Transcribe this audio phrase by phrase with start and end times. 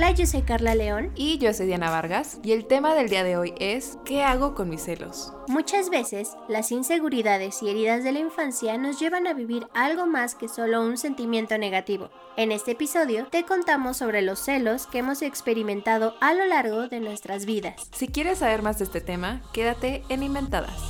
[0.00, 1.12] Hola, yo soy Carla León.
[1.14, 2.40] Y yo soy Diana Vargas.
[2.42, 5.34] Y el tema del día de hoy es ¿qué hago con mis celos?
[5.46, 10.34] Muchas veces, las inseguridades y heridas de la infancia nos llevan a vivir algo más
[10.34, 12.08] que solo un sentimiento negativo.
[12.38, 17.00] En este episodio te contamos sobre los celos que hemos experimentado a lo largo de
[17.00, 17.74] nuestras vidas.
[17.92, 20.80] Si quieres saber más de este tema, quédate en Inventadas.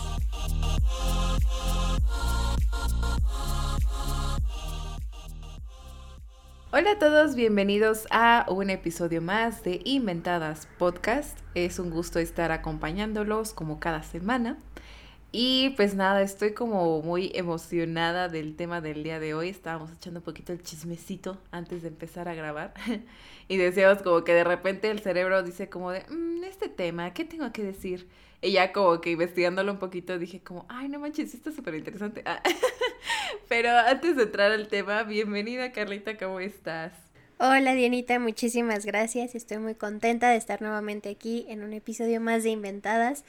[6.73, 11.37] Hola a todos, bienvenidos a un episodio más de Inventadas Podcast.
[11.57, 14.57] Es un gusto estar acompañándolos como cada semana.
[15.33, 19.49] Y pues nada, estoy como muy emocionada del tema del día de hoy.
[19.49, 22.73] Estábamos echando un poquito el chismecito antes de empezar a grabar.
[23.49, 27.25] y decíamos como que de repente el cerebro dice como de, mm, este tema, ¿qué
[27.25, 28.07] tengo que decir?
[28.43, 31.75] Y ya como que investigándolo un poquito dije como, ay, no manches, esto es súper
[31.75, 32.23] interesante.
[32.25, 32.43] Ah,
[33.49, 36.93] pero antes de entrar al tema, bienvenida Carlita, ¿cómo estás?
[37.39, 39.35] Hola Dianita, muchísimas gracias.
[39.35, 43.25] Estoy muy contenta de estar nuevamente aquí en un episodio más de Inventadas.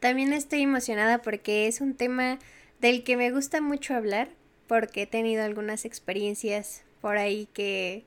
[0.00, 2.38] También estoy emocionada porque es un tema
[2.80, 4.30] del que me gusta mucho hablar
[4.66, 8.04] porque he tenido algunas experiencias por ahí que,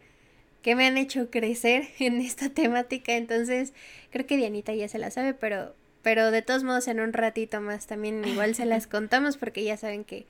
[0.61, 3.15] que me han hecho crecer en esta temática.
[3.15, 3.73] Entonces
[4.11, 7.61] creo que Dianita ya se la sabe, pero pero de todos modos en un ratito
[7.61, 10.25] más también igual se las contamos porque ya saben que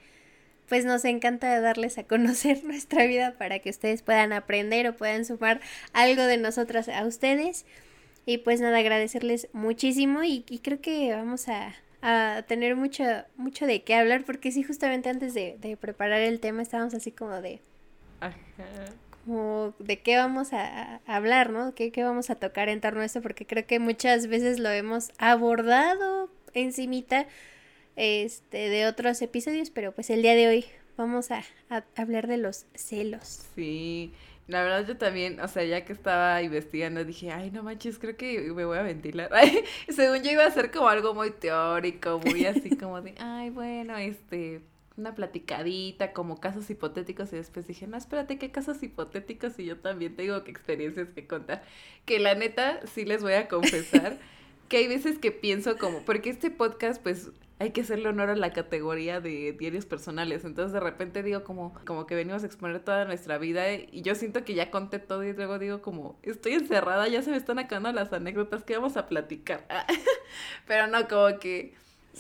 [0.68, 5.26] pues nos encanta darles a conocer nuestra vida para que ustedes puedan aprender o puedan
[5.26, 5.60] sumar
[5.94, 7.66] algo de nosotras a ustedes.
[8.26, 13.04] Y pues nada, agradecerles muchísimo y, creo que vamos a, a, tener mucho,
[13.38, 17.12] mucho de qué hablar porque sí, justamente antes de, de preparar el tema estábamos así
[17.12, 17.60] como de...
[18.20, 18.36] Ajá
[19.80, 21.74] de qué vamos a, hablar, ¿no?
[21.76, 23.22] ¿Qué, ¿Qué, vamos a tocar en torno a esto?
[23.22, 27.28] Porque creo que muchas veces lo hemos abordado encimita
[27.96, 30.66] este, de otros episodios, pero pues el día de hoy
[30.98, 31.44] vamos a,
[31.96, 33.46] hablar de los celos.
[33.56, 34.14] Sí,
[34.48, 38.18] la verdad yo también, o sea, ya que estaba investigando, dije, ay, no manches, creo
[38.18, 39.30] que me voy a ventilar.
[39.90, 43.98] según yo iba a ser como algo muy teórico, muy así como de, ay, bueno,
[43.98, 44.62] este,
[45.00, 49.58] una platicadita, como casos hipotéticos, y después dije, no, espérate, ¿qué casos hipotéticos?
[49.60, 51.64] Y yo también tengo que experiencias que contar.
[52.06, 54.18] Que la neta, sí les voy a confesar
[54.70, 58.36] que hay veces que pienso como, porque este podcast, pues, hay que hacerle honor a
[58.38, 60.46] la categoría de diarios personales.
[60.46, 64.16] Entonces de repente digo como, como que venimos a exponer toda nuestra vida y yo
[64.16, 67.60] siento que ya conté todo y luego digo como, estoy encerrada, ya se me están
[67.60, 69.68] acabando las anécdotas que vamos a platicar.
[70.68, 71.74] Pero no, como que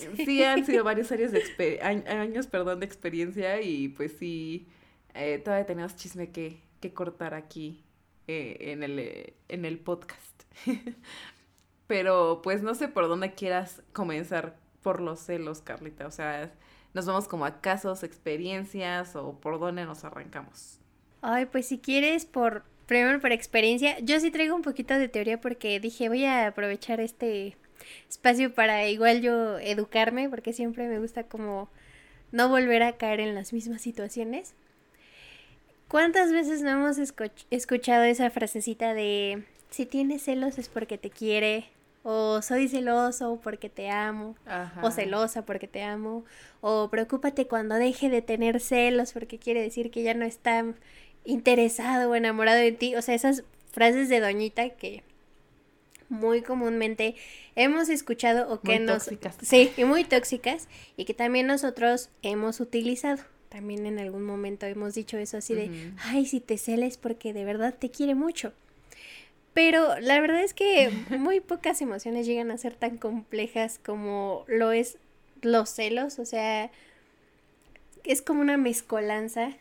[0.16, 4.68] Sí, han sido varios años de, años, de experiencia y pues sí,
[5.14, 7.84] eh, todavía tenemos chisme que, que cortar aquí
[8.28, 10.44] eh, en, el, eh, en el podcast.
[11.88, 16.06] Pero pues no sé por dónde quieras comenzar por los celos, Carlita.
[16.06, 16.54] O sea,
[16.94, 20.80] nos vamos como a casos, experiencias o por dónde nos arrancamos.
[21.22, 25.40] Ay, pues si quieres por primero por experiencia, yo sí traigo un poquito de teoría
[25.40, 27.56] porque dije voy a aprovechar este
[28.09, 31.69] espacio para igual yo educarme, porque siempre me gusta como
[32.31, 34.53] no volver a caer en las mismas situaciones.
[35.88, 36.97] ¿Cuántas veces no hemos
[37.50, 41.66] escuchado esa frasecita de si tienes celos es porque te quiere?
[42.03, 44.35] O soy celoso porque te amo.
[44.81, 46.23] O celosa porque te amo.
[46.61, 50.63] O preocúpate cuando deje de tener celos porque quiere decir que ya no está
[51.25, 52.96] interesado o enamorado de ti.
[52.96, 55.03] O sea, esas frases de doñita que
[56.09, 57.16] muy comúnmente
[57.56, 59.06] hemos escuchado o que nos...
[59.06, 59.38] Tóxicas.
[59.42, 63.24] Sí, y muy tóxicas y que también nosotros hemos utilizado.
[63.50, 67.46] También en algún momento hemos dicho eso así de, ay, si te celes porque de
[67.46, 68.53] verdad te quiere mucho.
[69.53, 74.72] Pero la verdad es que muy pocas emociones llegan a ser tan complejas como lo
[74.72, 74.97] es
[75.41, 76.70] los celos, o sea,
[78.03, 79.53] es como una mezcolanza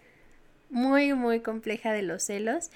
[0.71, 2.71] muy, muy compleja de los celos.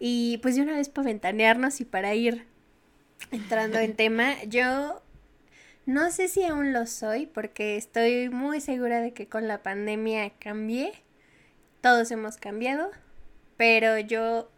[0.00, 2.46] Y pues de una vez para ventanearnos y para ir
[3.30, 5.02] entrando en tema, yo
[5.86, 10.30] no sé si aún lo soy porque estoy muy segura de que con la pandemia
[10.38, 10.92] cambié.
[11.80, 12.90] Todos hemos cambiado,
[13.56, 14.50] pero yo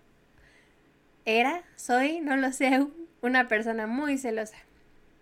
[1.24, 2.86] era, soy, no lo sé
[3.22, 4.56] una persona muy celosa.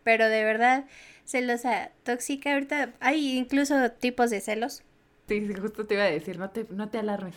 [0.05, 0.87] Pero de verdad,
[1.25, 2.55] celosa, tóxica.
[2.55, 4.82] Ahorita hay incluso tipos de celos.
[5.29, 7.37] Sí, justo te iba a decir, no te, no te alarmes.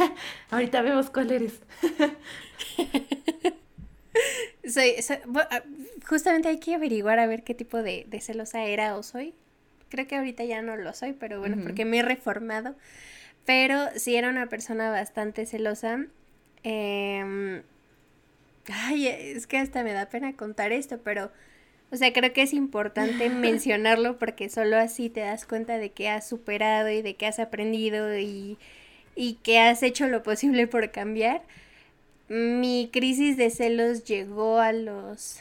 [0.50, 1.60] Ahorita vemos cuál eres.
[4.68, 4.94] Soy,
[5.50, 5.62] ah,
[6.06, 9.34] justamente hay que averiguar a ver qué tipo de, celosa era o soy.
[9.88, 12.74] Creo que ahorita ya no lo soy, pero bueno, porque me he reformado.
[13.44, 16.06] Pero sí era una persona bastante celosa.
[16.62, 17.62] Em,
[18.68, 21.30] ay, es que hasta me da pena contar esto, pero,
[21.90, 26.08] o sea, creo que es importante mencionarlo porque solo así te das cuenta de que
[26.08, 28.58] has superado y de que has aprendido y,
[29.16, 31.42] y que has hecho lo posible por cambiar.
[32.32, 35.40] Mi crisis de celos llegó a los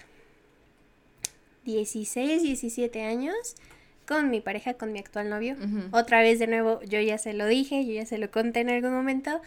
[1.63, 3.55] 16, 17 años
[4.05, 5.55] con mi pareja, con mi actual novio.
[5.91, 8.71] Otra vez de nuevo, yo ya se lo dije, yo ya se lo conté en
[8.71, 9.41] algún momento,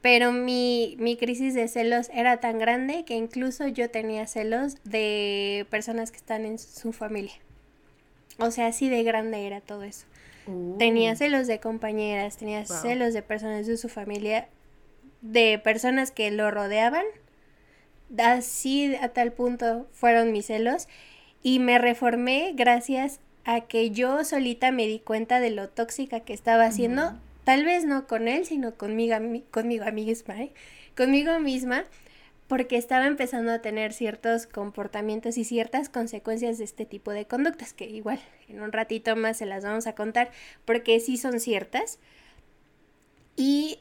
[0.00, 5.66] pero mi, mi crisis de celos era tan grande que incluso yo tenía celos de
[5.70, 7.34] personas que están en su familia.
[8.38, 10.06] O sea, así de grande era todo eso.
[10.78, 11.16] Tenía uh.
[11.16, 14.46] celos de compañeras, tenía celos de personas de su familia,
[15.20, 17.04] de personas que lo rodeaban.
[18.18, 20.88] Así a tal punto fueron mis celos.
[21.42, 26.32] Y me reformé gracias a que yo solita me di cuenta de lo tóxica que
[26.32, 27.18] estaba haciendo.
[27.44, 29.16] Tal vez no con él, sino conmigo,
[29.50, 30.52] conmigo misma, ¿eh?
[30.96, 31.84] Conmigo misma
[32.48, 37.72] porque estaba empezando a tener ciertos comportamientos y ciertas consecuencias de este tipo de conductas,
[37.72, 40.30] que igual en un ratito más se las vamos a contar,
[40.64, 41.98] porque sí son ciertas.
[43.36, 43.80] Y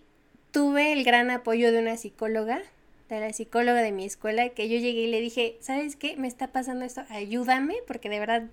[0.56, 2.62] tuve el gran apoyo de una psicóloga,
[3.10, 6.16] de la psicóloga de mi escuela, que yo llegué y le dije, ¿sabes qué?
[6.16, 8.44] Me está pasando esto, ayúdame, porque de verdad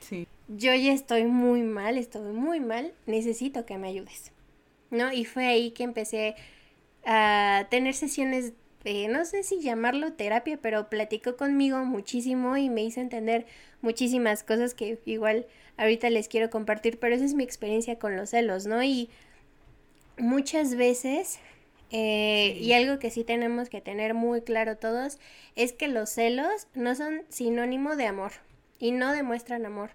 [0.00, 0.26] sí.
[0.48, 4.32] yo ya estoy muy mal, estoy muy mal, necesito que me ayudes.
[4.90, 5.12] ¿No?
[5.12, 6.34] Y fue ahí que empecé
[7.04, 8.54] a tener sesiones
[9.10, 13.44] no sé si llamarlo terapia, pero platicó conmigo muchísimo y me hizo entender
[13.82, 15.46] muchísimas cosas que igual
[15.76, 18.82] ahorita les quiero compartir, pero esa es mi experiencia con los celos, ¿no?
[18.82, 19.10] Y
[20.20, 21.40] muchas veces,
[21.90, 25.18] eh, y algo que sí tenemos que tener muy claro todos,
[25.56, 28.32] es que los celos no son sinónimo de amor
[28.78, 29.90] y no demuestran amor.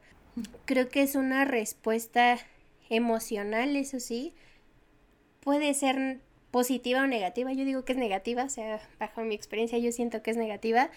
[0.66, 2.38] Creo que es una respuesta
[2.90, 4.34] emocional, eso sí.
[5.40, 6.20] Puede ser
[6.52, 7.54] positiva o negativa.
[7.54, 10.90] Yo digo que es negativa, o sea, bajo mi experiencia yo siento que es negativa,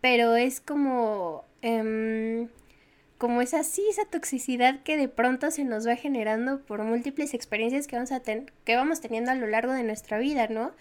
[0.00, 2.48] pero es como, em,
[3.18, 7.86] como esa sí, esa toxicidad que de pronto se nos va generando por múltiples experiencias
[7.86, 10.72] que vamos, a que vamos teniendo a lo largo de nuestra vida, ¿no?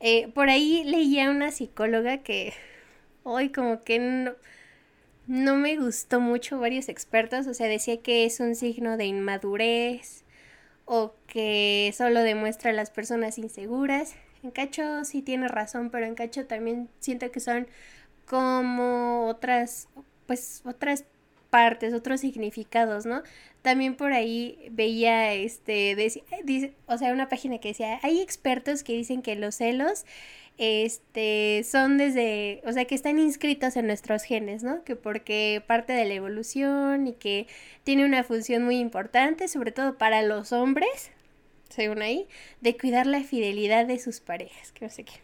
[0.00, 2.54] Eh, por ahí leía una psicóloga que
[3.24, 4.32] hoy como que no,
[5.26, 10.24] no me gustó mucho varios expertos, o sea, decía que es un signo de inmadurez,
[10.92, 14.16] o que solo demuestra a las personas inseguras.
[14.42, 17.68] En Cacho sí tiene razón, pero en Cacho también siento que son
[18.26, 19.88] como otras,
[20.26, 21.04] pues otras
[21.50, 23.22] partes, otros significados, ¿no?
[23.62, 25.94] También por ahí veía, este,
[26.44, 30.06] dice, o sea, una página que decía, hay expertos que dicen que los celos
[30.56, 34.84] este, son desde, o sea, que están inscritos en nuestros genes, ¿no?
[34.84, 37.46] Que porque parte de la evolución y que
[37.82, 41.10] tiene una función muy importante, sobre todo para los hombres,
[41.70, 42.28] según ahí,
[42.60, 45.14] de cuidar la fidelidad de sus parejas, que no sé qué.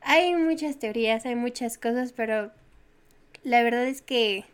[0.00, 2.52] Hay muchas teorías, hay muchas cosas, pero
[3.42, 4.44] la verdad es que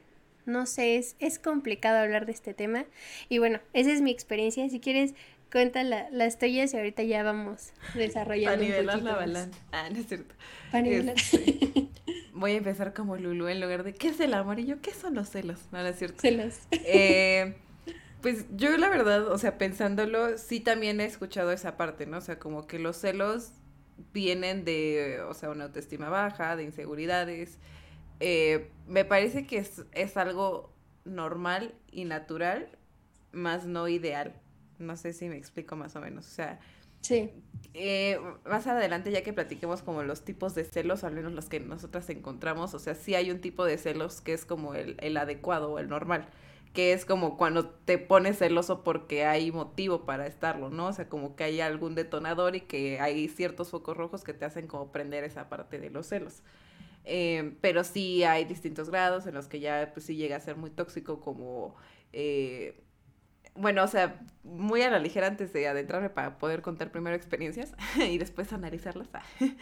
[0.46, 2.84] no sé, es, es complicado hablar de este tema.
[3.28, 4.68] Y bueno, esa es mi experiencia.
[4.68, 5.14] Si quieres,
[5.52, 8.56] cuenta las tuyas y ahorita ya vamos desarrollando.
[8.56, 9.58] Para nivelar la balanza.
[9.70, 10.34] Ah, no es cierto.
[10.72, 11.88] Para este,
[12.32, 14.58] voy a empezar como Lulu en lugar de ¿qué es el amor?
[14.58, 15.60] Y yo, ¿qué son los celos?
[15.70, 16.20] No, no es cierto.
[16.20, 16.58] Celos.
[16.70, 17.54] Eh,
[18.22, 22.18] pues yo la verdad, o sea, pensándolo, sí también he escuchado esa parte, ¿no?
[22.18, 23.52] O sea, como que los celos
[24.12, 27.58] vienen de, o sea, una autoestima baja, de inseguridades.
[28.24, 30.72] Eh, me parece que es, es algo
[31.04, 32.68] normal y natural,
[33.32, 34.40] más no ideal.
[34.78, 36.26] No sé si me explico más o menos.
[36.26, 36.60] O sea,
[37.00, 37.32] sí.
[37.74, 41.58] Eh, más adelante, ya que platiquemos como los tipos de celos, al menos los que
[41.58, 45.16] nosotras encontramos, o sea, sí hay un tipo de celos que es como el, el
[45.16, 46.28] adecuado o el normal,
[46.74, 50.86] que es como cuando te pones celoso porque hay motivo para estarlo, ¿no?
[50.88, 54.44] O sea, como que hay algún detonador y que hay ciertos focos rojos que te
[54.44, 56.42] hacen como prender esa parte de los celos.
[57.04, 60.56] Eh, pero sí hay distintos grados en los que ya pues sí llega a ser
[60.56, 61.74] muy tóxico como
[62.12, 62.80] eh,
[63.54, 67.74] bueno, o sea, muy a la ligera antes de adentrarme para poder contar primero experiencias
[67.96, 69.08] y después analizarlas.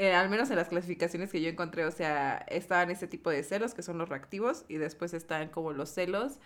[0.00, 3.42] Eh, al menos en las clasificaciones que yo encontré, o sea, estaban ese tipo de
[3.42, 6.38] celos que son los reactivos y después están como los celos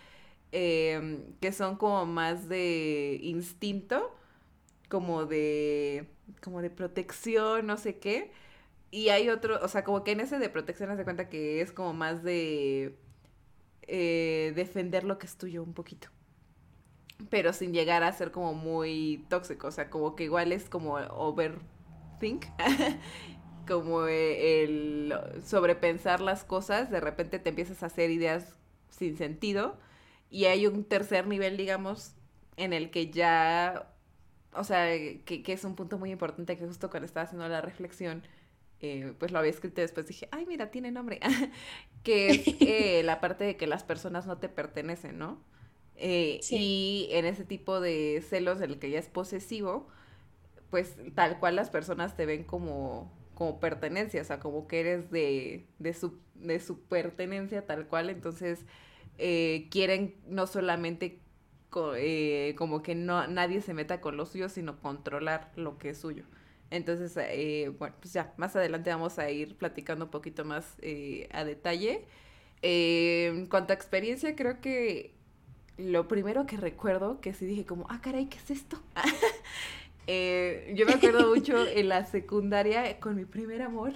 [0.49, 4.15] que son como más de instinto,
[4.89, 6.07] como de,
[6.41, 8.31] como de protección, no sé qué.
[8.93, 11.71] Y hay otro, o sea, como que en ese de protección hace cuenta que es
[11.71, 12.95] como más de
[13.87, 16.09] eh, defender lo que es tuyo un poquito.
[17.31, 19.65] Pero sin llegar a ser como muy tóxico.
[19.65, 22.45] O sea, como que igual es como overthink.
[23.67, 25.11] como el
[25.43, 26.91] sobrepensar las cosas.
[26.91, 28.59] De repente te empiezas a hacer ideas
[28.89, 29.75] sin sentido.
[30.29, 32.13] Y hay un tercer nivel, digamos,
[32.57, 33.91] en el que ya.
[34.53, 34.85] O sea,
[35.25, 38.21] que, que es un punto muy importante que justo cuando estaba haciendo la reflexión
[38.83, 41.19] eh, pues lo había escrito y después dije, ay, mira, tiene nombre,
[42.03, 45.41] que es eh, la parte de que las personas no te pertenecen, ¿no?
[45.95, 49.87] Eh, y en ese tipo de celos, el que ya es posesivo,
[50.69, 55.11] pues tal cual las personas te ven como, como pertenencia, o sea, como que eres
[55.11, 58.65] de, de, su, de su pertenencia tal cual, entonces
[59.17, 61.19] eh, quieren no solamente
[61.97, 65.99] eh, como que no nadie se meta con lo suyo, sino controlar lo que es
[65.99, 66.25] suyo.
[66.73, 70.77] Entonces, eh, bueno, pues ya, más adelante vamos a ir platicando un poquito más
[71.31, 72.05] a detalle.
[72.61, 75.13] en cuanto a experiencia, creo que
[75.77, 78.81] lo primero que recuerdo, que sí dije como, ah, caray, ¿qué es esto?
[80.75, 83.93] yo me acuerdo mucho en la secundaria con mi primer amor.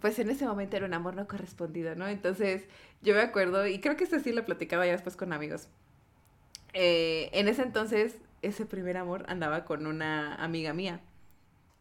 [0.00, 2.06] pues en ese momento era un amor no correspondido, ¿no?
[2.08, 2.64] Entonces,
[3.02, 5.68] yo me acuerdo, y creo que este sí lo platicaba ya después con amigos.
[6.74, 11.00] Eh, en ese entonces, ese primer amor andaba con una amiga mía.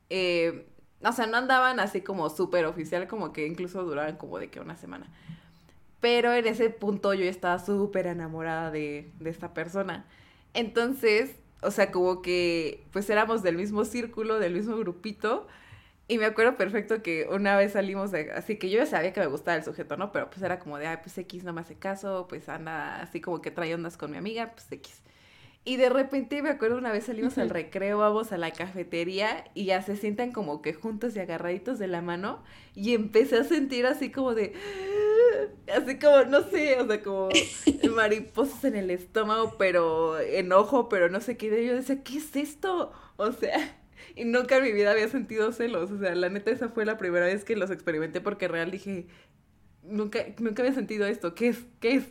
[0.09, 0.67] Eh,
[1.03, 4.59] o sea, no andaban así como súper oficial, como que incluso duraban como de que
[4.59, 5.07] una semana.
[5.99, 10.05] Pero en ese punto yo estaba súper enamorada de, de esta persona.
[10.53, 15.47] Entonces, o sea, como que pues éramos del mismo círculo, del mismo grupito.
[16.07, 19.19] Y me acuerdo perfecto que una vez salimos de, así que yo ya sabía que
[19.19, 20.11] me gustaba el sujeto, ¿no?
[20.13, 23.19] Pero pues era como de, ay, pues X no me hace caso, pues anda así
[23.21, 25.01] como que trae ondas con mi amiga, pues X.
[25.67, 29.65] Y de repente me acuerdo una vez salimos al recreo, vamos a la cafetería y
[29.65, 32.41] ya se sientan como que juntos y agarraditos de la mano
[32.73, 34.53] y empecé a sentir así como de,
[35.75, 37.27] así como, no sé, o sea, como
[37.95, 41.47] mariposas en el estómago, pero enojo, pero no sé qué.
[41.61, 42.93] Y yo decía, ¿qué es esto?
[43.17, 43.77] O sea,
[44.15, 45.91] y nunca en mi vida había sentido celos.
[45.91, 49.07] O sea, la neta, esa fue la primera vez que los experimenté porque real dije,
[49.83, 51.35] nunca, nunca había sentido esto.
[51.35, 51.65] ¿Qué es?
[51.81, 52.05] ¿Qué es?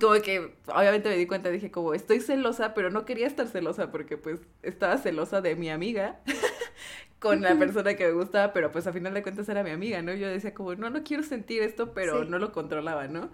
[0.00, 3.90] Como que obviamente me di cuenta, dije como estoy celosa, pero no quería estar celosa
[3.90, 6.20] porque pues estaba celosa de mi amiga
[7.18, 10.02] con la persona que me gustaba, pero pues a final de cuentas era mi amiga,
[10.02, 10.14] ¿no?
[10.14, 13.30] Yo decía como, no, no quiero sentir esto, pero no lo controlaba, ¿no?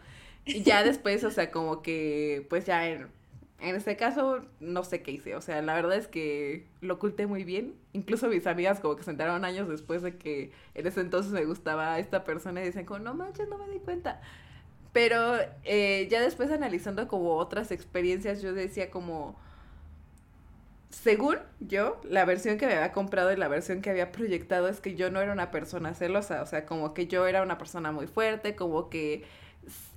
[0.47, 3.09] Y ya después, o sea, como que pues ya en
[3.65, 5.37] en este caso, no sé qué hice.
[5.37, 7.75] O sea, la verdad es que lo oculté muy bien.
[7.95, 11.45] Incluso mis amigas como que se enteraron años después de que en ese entonces me
[11.47, 14.21] gustaba esta persona y decían como, no manches, no me di cuenta.
[14.95, 19.37] Pero eh, ya después analizando como otras experiencias, yo decía como,
[20.89, 24.81] según yo, la versión que me había comprado y la versión que había proyectado es
[24.81, 26.43] que yo no era una persona celosa.
[26.43, 29.25] O sea, como que yo era una persona muy fuerte, como que...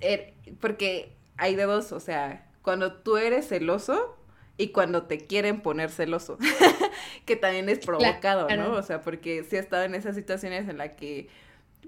[0.00, 4.16] Er, porque hay de dos, o sea, cuando tú eres celoso
[4.56, 6.38] y cuando te quieren poner celoso,
[7.24, 8.72] que también es provocado, ¿no?
[8.72, 11.28] O sea, porque sí he estado en esas situaciones en las que,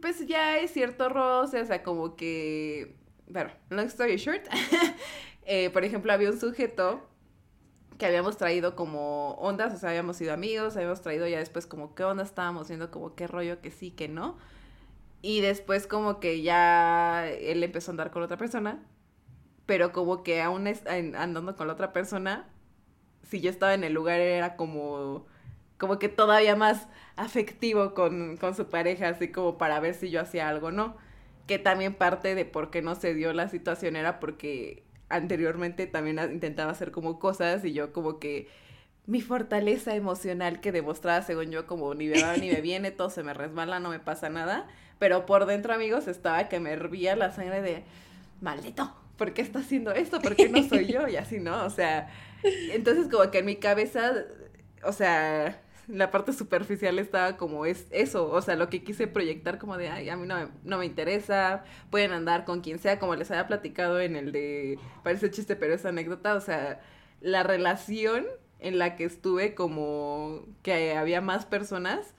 [0.00, 2.99] pues ya hay cierto roce, o sea, como que,
[3.30, 4.42] bueno, long story short,
[5.44, 7.06] eh, por ejemplo, había un sujeto
[7.98, 11.94] que habíamos traído como ondas, o sea, habíamos sido amigos, habíamos traído ya después como
[11.94, 14.38] qué onda estábamos viendo, como qué rollo que sí, que no.
[15.22, 18.82] Y después como que ya él empezó a andar con otra persona
[19.70, 20.66] pero como que aún
[21.16, 22.48] andando con la otra persona,
[23.22, 25.26] si yo estaba en el lugar era como,
[25.78, 30.22] como que todavía más afectivo con, con su pareja, así como para ver si yo
[30.22, 30.96] hacía algo, ¿no?
[31.50, 36.20] Que también parte de por qué no se dio la situación era porque anteriormente también
[36.30, 38.46] intentaba hacer como cosas y yo como que
[39.06, 43.10] mi fortaleza emocional que demostraba según yo como ni me va ni me viene, todo
[43.10, 44.68] se me resbala, no me pasa nada,
[45.00, 47.82] pero por dentro amigos estaba que me hervía la sangre de
[48.40, 50.20] maldito, ¿por qué está haciendo esto?
[50.20, 51.08] ¿Por qué no soy yo?
[51.08, 51.64] Y así, ¿no?
[51.64, 52.10] O sea,
[52.72, 54.12] entonces como que en mi cabeza,
[54.84, 59.58] o sea, la parte superficial estaba como es eso, o sea, lo que quise proyectar
[59.58, 62.98] como de, ay, a mí no me, no me interesa, pueden andar con quien sea,
[62.98, 66.80] como les había platicado en el de, parece chiste, pero es anécdota, o sea,
[67.20, 68.26] la relación
[68.60, 72.14] en la que estuve como que había más personas,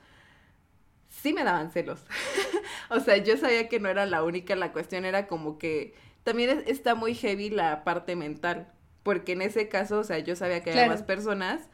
[1.10, 2.04] sí me daban celos.
[2.90, 6.64] o sea, yo sabía que no era la única, la cuestión era como que también
[6.68, 8.72] está muy heavy la parte mental,
[9.04, 11.70] porque en ese caso, o sea, yo sabía que había más personas,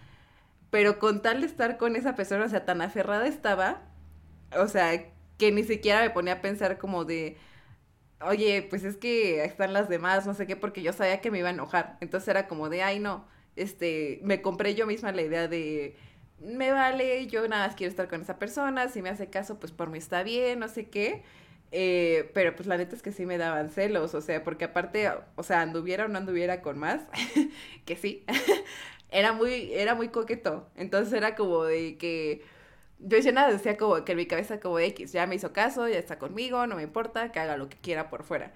[0.70, 3.82] pero con tal de estar con esa persona, o sea, tan aferrada estaba,
[4.58, 5.06] o sea,
[5.38, 7.38] que ni siquiera me ponía a pensar como de,
[8.22, 11.40] oye, pues es que están las demás, no sé qué, porque yo sabía que me
[11.40, 11.98] iba a enojar.
[12.02, 15.96] Entonces era como de, ay, no, este, me compré yo misma la idea de,
[16.40, 19.72] me vale, yo nada más quiero estar con esa persona, si me hace caso, pues
[19.72, 21.24] por mí está bien, no sé qué.
[21.72, 25.10] Eh, pero pues la neta es que sí me daban celos, o sea, porque aparte,
[25.36, 27.02] o sea, anduviera o no anduviera con más,
[27.86, 28.26] que sí,
[29.12, 30.68] era muy, era muy coqueto.
[30.76, 32.44] Entonces era como de que
[33.00, 35.88] yo decía nada, decía como que en mi cabeza como X, ya me hizo caso,
[35.88, 38.54] ya está conmigo, no me importa, que haga lo que quiera por fuera.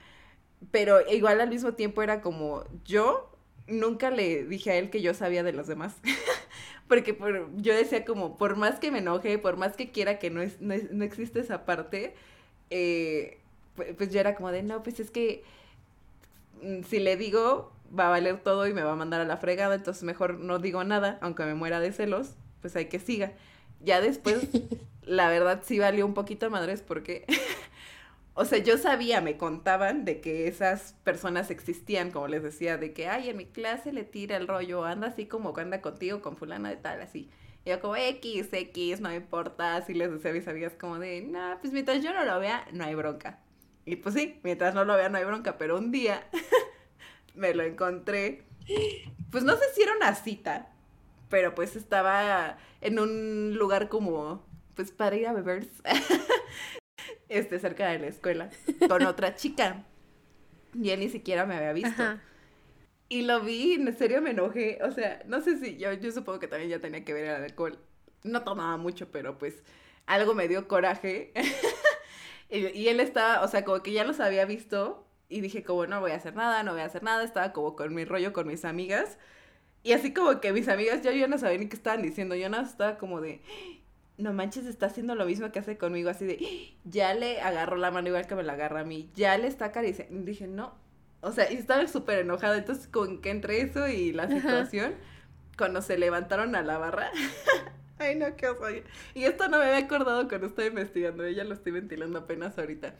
[0.72, 3.32] Pero igual al mismo tiempo era como yo
[3.68, 5.96] nunca le dije a él que yo sabía de los demás.
[6.88, 7.18] Porque
[7.58, 10.60] yo decía como, por más que me enoje, por más que quiera que no, es,
[10.62, 12.14] no, no existe esa parte,
[12.70, 13.40] eh,
[13.98, 15.44] pues yo era como de, no, pues es que
[16.62, 19.38] mm, si le digo, va a valer todo y me va a mandar a la
[19.38, 23.34] fregada, entonces mejor no digo nada, aunque me muera de celos, pues hay que siga.
[23.80, 24.48] Ya después,
[25.04, 27.26] la verdad sí valió un poquito madres porque,
[28.34, 32.94] o sea, yo sabía, me contaban de que esas personas existían, como les decía, de
[32.94, 36.38] que, ay, en mi clase le tira el rollo, anda así como anda contigo, con
[36.38, 37.30] fulana de tal, así.
[37.66, 40.98] Y yo como, X, X, no me importa, así les decía a mis amigas como
[40.98, 43.40] de, nah, pues mientras yo no lo vea, no hay bronca.
[43.86, 46.28] Y pues sí, mientras no lo vea, no hay bronca, pero un día
[47.34, 48.44] me lo encontré,
[49.32, 50.72] pues no sé si era una cita,
[51.30, 54.46] pero pues estaba en un lugar como,
[54.76, 55.68] pues para ir a beber,
[57.30, 58.50] este, cerca de la escuela,
[58.88, 59.86] con otra chica.
[60.74, 62.04] Y él ni siquiera me había visto.
[63.10, 64.80] Y lo vi, en serio me enojé.
[64.84, 67.44] O sea, no sé si yo, yo supongo que también ya tenía que ver el
[67.44, 67.78] alcohol.
[68.24, 69.64] No tomaba mucho, pero pues
[70.06, 71.34] algo me dio coraje.
[72.50, 75.06] y, y, él estaba, o sea, como que ya los había visto.
[75.32, 77.24] Y dije, como no voy a hacer nada, no voy a hacer nada.
[77.24, 79.18] Estaba como con mi rollo con mis amigas.
[79.82, 82.36] Y así como que mis amigas ya, yo no sabía ni qué estaban diciendo.
[82.36, 83.42] Yo no estaba como de,
[84.18, 86.10] no manches, está haciendo lo mismo que hace conmigo.
[86.10, 89.10] Así de, ya le agarró la mano igual que me la agarra a mí.
[89.16, 90.22] Ya le está acariciando.
[90.26, 90.76] Dije, no.
[91.22, 92.58] O sea, y estaba súper enojada.
[92.58, 94.96] Entonces, con que entre eso y la situación,
[95.58, 97.10] cuando se levantaron a la barra.
[98.00, 98.66] Ay, no, qué oso.
[99.14, 101.24] Y esto no me había acordado cuando estaba investigando.
[101.24, 102.96] Ella lo estoy ventilando apenas ahorita.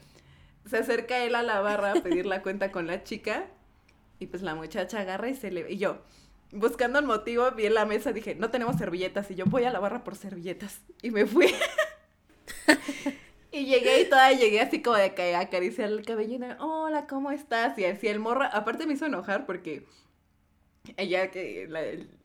[0.68, 3.46] Se acerca él a la barra a pedir la cuenta con la chica.
[4.18, 5.70] Y pues la muchacha agarra y se le...
[5.72, 5.98] Y yo,
[6.52, 9.30] buscando el motivo, vi en la mesa, dije, no tenemos servilletas.
[9.30, 10.80] Y yo voy a la barra por servilletas.
[11.02, 11.52] Y me fui.
[13.52, 16.36] y llegué y toda llegué así como de que acariciar el cabello.
[16.36, 17.78] Y, Hola, ¿cómo estás?
[17.78, 19.86] Y así el morro, aparte me hizo enojar porque
[20.96, 21.68] ella que,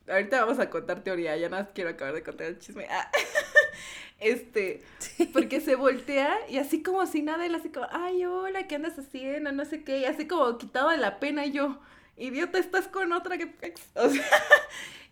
[0.08, 2.88] ahorita vamos a contar teoría, ya nada más quiero acabar de contar el chisme.
[2.90, 3.10] Ah.
[4.20, 4.82] Este,
[5.34, 8.98] porque se voltea y así como si nada, él así como, ay, hola, ¿qué andas
[8.98, 9.52] haciendo?
[9.52, 11.80] No sé qué, y así como quitado de la pena y yo,
[12.18, 13.54] idiota, estás con otra que...
[13.96, 14.26] O sea,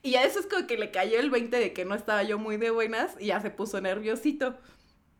[0.01, 2.37] y ya eso es como que le cayó el 20 de que no estaba yo
[2.37, 4.55] muy de buenas y ya se puso nerviosito.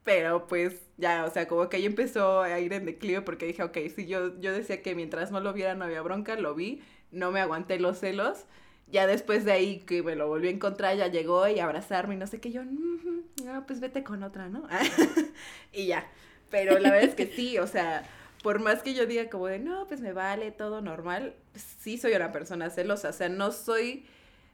[0.03, 3.63] Pero pues ya, o sea, como que ahí empezó a ir en declive porque dije,
[3.63, 6.83] ok, si yo, yo decía que mientras no lo viera no había bronca, lo vi,
[7.11, 8.45] no me aguanté los celos.
[8.87, 12.17] Ya después de ahí que me lo volví a encontrar, ya llegó y abrazarme y
[12.17, 14.67] no sé qué, yo, no, pues vete con otra, ¿no?
[15.73, 16.07] y ya.
[16.49, 18.03] Pero la verdad es que sí, o sea,
[18.43, 22.13] por más que yo diga como de, no, pues me vale, todo normal, sí soy
[22.13, 24.05] una persona celosa, o sea, no soy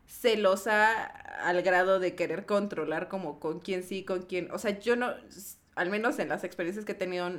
[0.07, 1.03] celosa
[1.45, 5.13] al grado de querer controlar como con quién sí, con quién, o sea, yo no,
[5.75, 7.29] al menos en las experiencias que he tenido,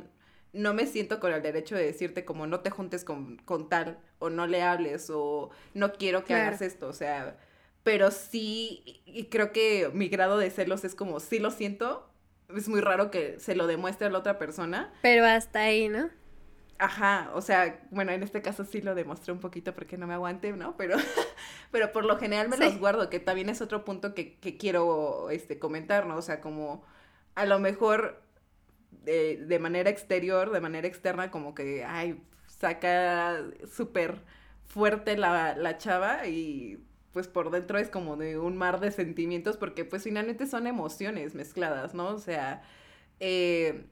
[0.53, 3.99] no me siento con el derecho de decirte como no te juntes con, con tal,
[4.19, 7.37] o no le hables, o no quiero que hagas esto, o sea,
[7.83, 12.09] pero sí, y creo que mi grado de celos es como, sí lo siento,
[12.55, 14.93] es muy raro que se lo demuestre a la otra persona.
[15.03, 16.11] Pero hasta ahí, ¿no?
[16.79, 20.15] Ajá, o sea, bueno, en este caso sí lo demostré un poquito porque no me
[20.15, 20.77] aguante, ¿no?
[20.77, 20.97] Pero,
[21.71, 25.31] pero por lo general me los guardo, que también es otro punto que, que, quiero
[25.31, 26.17] este, comentar, ¿no?
[26.17, 26.85] O sea, como
[27.37, 28.21] a lo mejor
[29.05, 33.39] de, de manera exterior, de manera externa, como que, ay, saca
[33.71, 34.23] súper
[34.67, 36.79] fuerte la, la chava y
[37.13, 41.35] pues por dentro es como de un mar de sentimientos porque pues finalmente son emociones
[41.35, 42.09] mezcladas, ¿no?
[42.09, 42.63] O sea,
[43.21, 43.85] eh,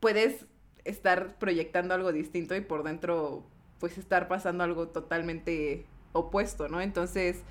[0.00, 0.46] puedes
[0.84, 3.46] estar proyectando algo distinto y por dentro
[3.78, 6.80] pues estar pasando algo totalmente opuesto, ¿no?
[6.80, 7.42] Entonces,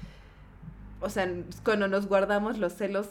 [1.02, 1.30] o sea,
[1.64, 3.10] cuando nos guardamos los celos,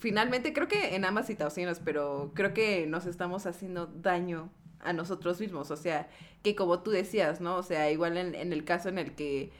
[0.00, 5.40] finalmente creo que en ambas situaciones, pero creo que nos estamos haciendo daño a nosotros
[5.40, 6.08] mismos, o sea,
[6.42, 7.56] que como tú decías, ¿no?
[7.56, 9.52] O sea, igual en, en el caso en el que,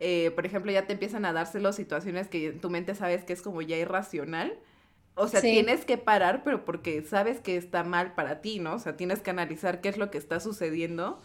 [0.00, 3.24] eh, por ejemplo, ya te empiezan a darse las situaciones que en tu mente sabes
[3.24, 4.58] que es como ya irracional,
[5.14, 8.74] o sea, tienes que parar, pero porque sabes que está mal para ti, ¿no?
[8.74, 11.20] O sea, tienes que analizar qué es lo que está sucediendo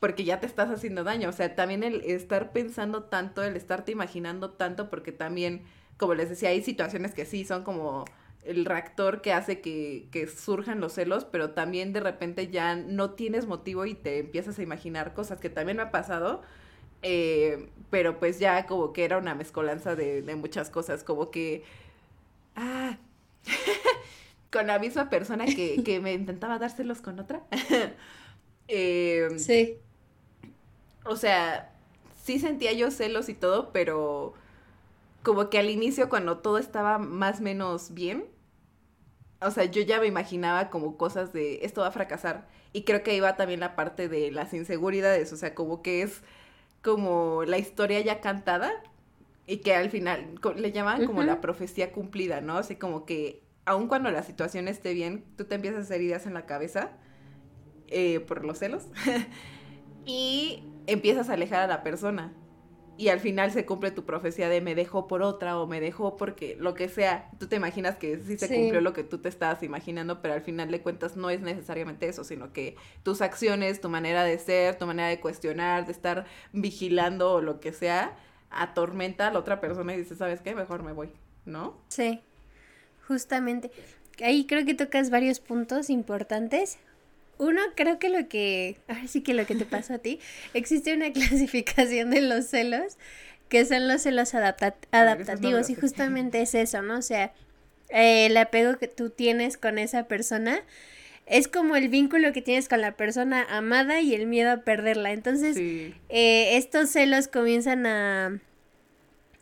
[0.00, 1.28] porque ya te estás haciendo daño.
[1.28, 5.62] O sea, también el estar pensando tanto, el estarte imaginando tanto, porque también,
[6.02, 8.06] como les decía, hay situaciones que sí son como
[8.44, 13.10] el reactor que hace que, que surjan los celos, pero también de repente ya no
[13.12, 16.42] tienes motivo y te empiezas a imaginar cosas que también me ha pasado.
[17.02, 21.62] Eh, pero pues ya como que era una mezcolanza de, de muchas cosas, como que,
[22.56, 22.98] ah,
[24.50, 27.44] con la misma persona que, que me intentaba dárselos con otra.
[28.66, 29.76] Em, sí.
[31.04, 31.72] O sea,
[32.24, 34.34] sí sentía yo celos y todo, pero
[35.22, 38.26] como que al inicio cuando todo estaba más o menos bien,
[39.40, 42.48] o sea, yo ya me imaginaba como cosas de esto va a fracasar.
[42.72, 46.22] Y creo que iba también la parte de las inseguridades, o sea, como que es
[46.82, 48.72] como la historia ya cantada
[49.46, 52.56] y que al final le llaman como la profecía cumplida, ¿no?
[52.56, 56.26] Así como que aun cuando la situación esté bien, tú te empiezas a hacer ideas
[56.26, 56.90] en la cabeza
[57.88, 58.86] eh, por los celos
[60.06, 62.32] y empiezas a alejar a la persona.
[62.98, 66.16] Y al final se cumple tu profecía de me dejó por otra o me dejó
[66.16, 69.28] porque lo que sea, tú te imaginas que sí se cumplió lo que tú te
[69.28, 73.80] estabas imaginando, pero al final de cuentas no es necesariamente eso, sino que tus acciones,
[73.80, 78.16] tu manera de ser, tu manera de cuestionar, de estar vigilando o lo que sea,
[78.50, 80.54] atormenta a la otra persona y dice, ¿sabes qué?
[80.54, 81.10] Mejor me voy,
[81.46, 81.78] ¿no?
[81.88, 82.20] Sí,
[83.08, 83.70] justamente.
[84.22, 86.78] Ahí creo que tocas varios puntos importantes.
[87.42, 90.20] Uno, creo que lo que, ahora sí que lo que te pasó a ti,
[90.54, 92.96] existe una clasificación de los celos
[93.48, 96.96] que son los celos adaptativos y justamente es eso, ¿no?
[96.96, 97.34] O sea,
[97.90, 100.62] eh, el apego que tú tienes con esa persona
[101.26, 105.12] es como el vínculo que tienes con la persona amada y el miedo a perderla.
[105.12, 108.40] Entonces, eh, estos celos comienzan a,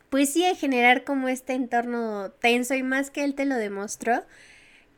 [0.08, 4.24] pues sí, a generar como este entorno tenso y más que él te lo demostró,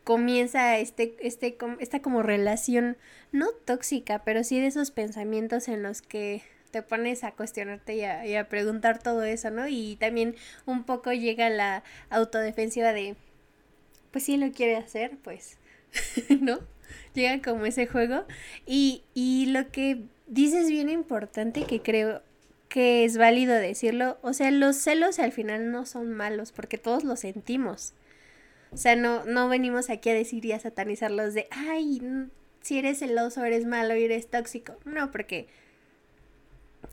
[0.05, 2.97] comienza este, este, esta como relación,
[3.31, 8.03] no tóxica, pero sí de esos pensamientos en los que te pones a cuestionarte y
[8.03, 9.69] a, y a preguntar todo eso, ¿no?
[9.69, 10.35] Y también
[10.67, 13.15] un poco llega la autodefensiva de,
[14.11, 15.59] pues si él lo quiere hacer, pues,
[16.41, 16.61] ¿no?
[17.15, 18.25] Llega como ese juego.
[18.67, 22.23] Y, y lo que dices bien importante que creo
[22.69, 27.05] que es válido decirlo, o sea, los celos al final no son malos porque todos
[27.05, 27.93] los sentimos.
[28.73, 32.01] O sea, no, no venimos aquí a decir y a satanizarlos de, ay,
[32.63, 34.77] si eres celoso, eres malo y eres tóxico.
[34.85, 35.47] No, porque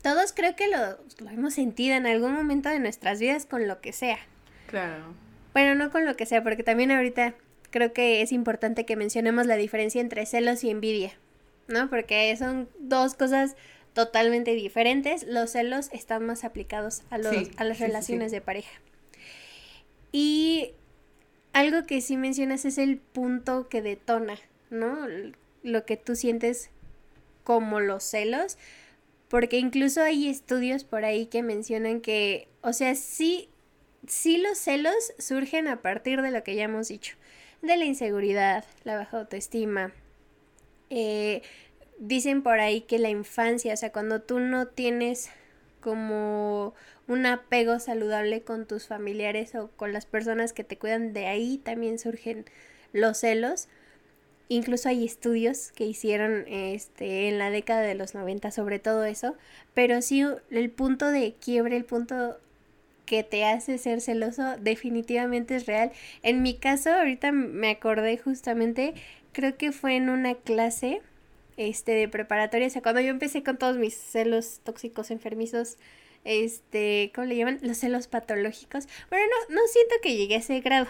[0.02, 3.80] todos creo que lo, lo hemos sentido en algún momento de nuestras vidas con lo
[3.80, 4.18] que sea.
[4.66, 5.14] Claro.
[5.52, 7.34] Bueno, no con lo que sea, porque también ahorita
[7.70, 11.12] creo que es importante que mencionemos la diferencia entre celos y envidia,
[11.66, 11.88] ¿no?
[11.88, 13.56] Porque son dos cosas
[13.94, 15.24] totalmente diferentes.
[15.24, 18.70] Los celos están más aplicados a, los, a las relaciones de pareja.
[20.12, 20.72] Y
[21.52, 24.38] algo que sí mencionas es el punto que detona,
[24.70, 25.06] ¿no?
[25.62, 26.70] Lo que tú sientes
[27.44, 28.58] como los celos,
[29.28, 33.48] porque incluso hay estudios por ahí que mencionan que, o sea, sí,
[34.06, 37.16] sí los celos surgen a partir de lo que ya hemos dicho,
[37.62, 39.92] de la inseguridad, la baja autoestima.
[40.90, 41.42] Eh,
[41.98, 45.30] dicen por ahí que la infancia, o sea, cuando tú no tienes
[45.80, 46.74] como
[47.08, 51.58] un apego saludable con tus familiares o con las personas que te cuidan, de ahí
[51.58, 52.44] también surgen
[52.92, 53.68] los celos.
[54.48, 59.36] Incluso hay estudios que hicieron este, en la década de los 90 sobre todo eso,
[59.74, 62.36] pero sí el punto de quiebre, el punto
[63.06, 65.90] que te hace ser celoso definitivamente es real.
[66.22, 68.94] En mi caso, ahorita me acordé justamente,
[69.32, 71.02] creo que fue en una clase
[71.68, 75.76] este de preparatoria, o sea, cuando yo empecé con todos mis celos tóxicos enfermizos
[76.24, 77.58] este, ¿cómo le llaman?
[77.62, 78.88] Los celos patológicos.
[79.08, 80.86] Bueno, no, no siento que llegue a ese grado,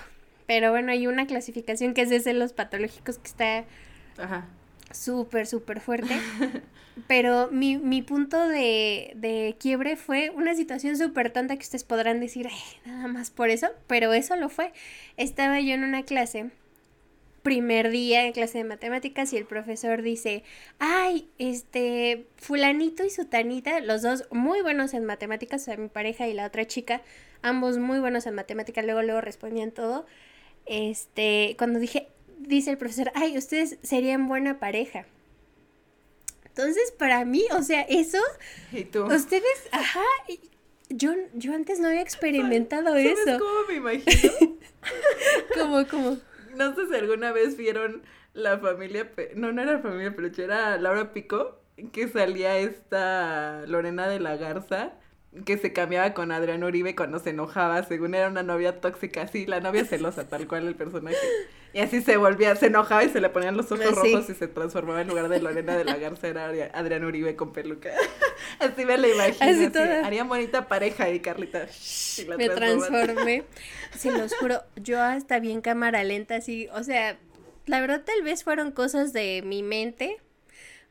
[0.47, 3.65] pero bueno, hay una clasificación que es de celos patológicos que está
[4.91, 6.15] súper, súper fuerte.
[7.07, 12.21] pero mi, mi punto de, de quiebre fue una situación súper tonta que ustedes podrán
[12.21, 12.49] decir,
[12.85, 14.73] nada más por eso, pero eso lo fue.
[15.17, 16.51] Estaba yo en una clase
[17.43, 20.45] primer día en clase de matemáticas y el profesor dice,
[20.79, 26.29] ay, este, fulanito y sutanita, los dos muy buenos en matemáticas, o sea, mi pareja
[26.29, 27.03] y la otra chica,
[27.43, 30.07] ambos muy buenos en matemáticas, luego, luego respondían todo.
[30.67, 35.07] Este, cuando dije, dice el profesor, ay, ustedes serían buena pareja.
[36.45, 38.19] Entonces, para mí, o sea, eso,
[38.73, 39.05] ¿Y tú?
[39.05, 40.05] ustedes, ajá,
[40.91, 43.17] yo, yo antes no había experimentado eso.
[43.25, 44.33] ¿Sabes cómo me imagino?
[45.57, 46.30] como, como
[46.61, 48.03] no sé si alguna vez vieron
[48.35, 51.59] la familia, no, no era la familia Peluche, era Laura Pico,
[51.93, 54.93] que salía esta Lorena de la Garza,
[55.45, 59.47] que se cambiaba con Adrián Uribe cuando se enojaba, según era una novia tóxica, así,
[59.47, 61.17] la novia celosa, tal cual el personaje.
[61.73, 64.49] Y así se volvía, se enojaba y se le ponían los ojos rojos y se
[64.49, 67.91] transformaba en lugar de Lorena de la Garza, era Adrián Uribe con peluca.
[68.59, 69.69] así me la imagino.
[69.69, 71.67] Así, Harían bonita pareja y Carlita.
[72.37, 73.45] me transformé.
[73.97, 77.19] Se los juro, yo hasta bien cámara lenta, así, o sea,
[77.67, 80.17] la verdad tal vez fueron cosas de mi mente,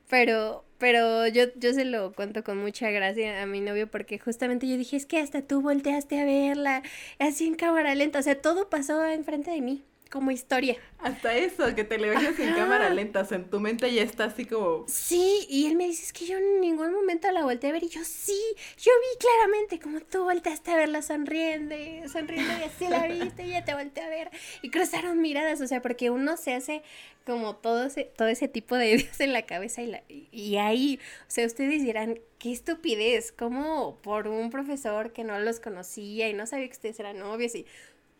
[0.09, 4.65] pero pero yo, yo se lo cuento con mucha gracia a mi novio porque justamente
[4.65, 6.83] yo dije, es que hasta tú volteaste a verla,
[7.19, 10.75] así en cámara lenta, o sea, todo pasó enfrente de mí como historia.
[10.99, 14.01] Hasta eso, que te le veas en cámara lenta, o sea, en tu mente ya
[14.01, 14.85] está así como...
[14.87, 17.83] Sí, y él me dice, es que yo en ningún momento la volteé a ver,
[17.83, 18.39] y yo, sí,
[18.77, 21.75] yo vi claramente como tú volteaste a verla sonriendo,
[22.11, 25.67] sonriendo, y así la viste, y ya te volteé a ver, y cruzaron miradas, o
[25.67, 26.81] sea, porque uno se hace
[27.25, 30.99] como todo ese, todo ese tipo de ideas en la cabeza, y, la, y ahí,
[31.21, 36.33] o sea, ustedes dirán, qué estupidez, como por un profesor que no los conocía y
[36.33, 37.65] no sabía que ustedes eran novios, y...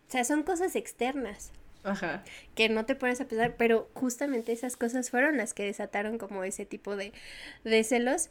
[0.08, 1.52] O sea, son cosas externas.
[1.82, 2.24] Ajá.
[2.54, 6.44] Que no te pones a pensar, pero justamente esas cosas fueron las que desataron como
[6.44, 7.12] ese tipo de,
[7.64, 8.30] de celos.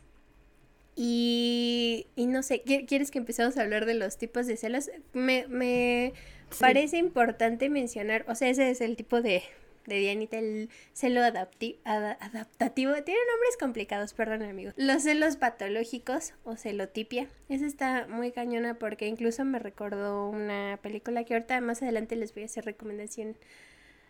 [0.95, 4.91] Y, y no sé, ¿quieres que empecemos a hablar de los tipos de celos?
[5.13, 6.13] Me, me
[6.59, 9.43] parece importante mencionar, o sea, ese es el tipo de,
[9.85, 12.93] de Dianita, el celo adaptativo.
[13.03, 14.73] Tiene nombres complicados, perdón, amigos.
[14.77, 17.27] Los celos patológicos o celotipia.
[17.49, 22.33] Esa está muy cañona porque incluso me recordó una película que ahorita más adelante les
[22.33, 23.35] voy a hacer recomendación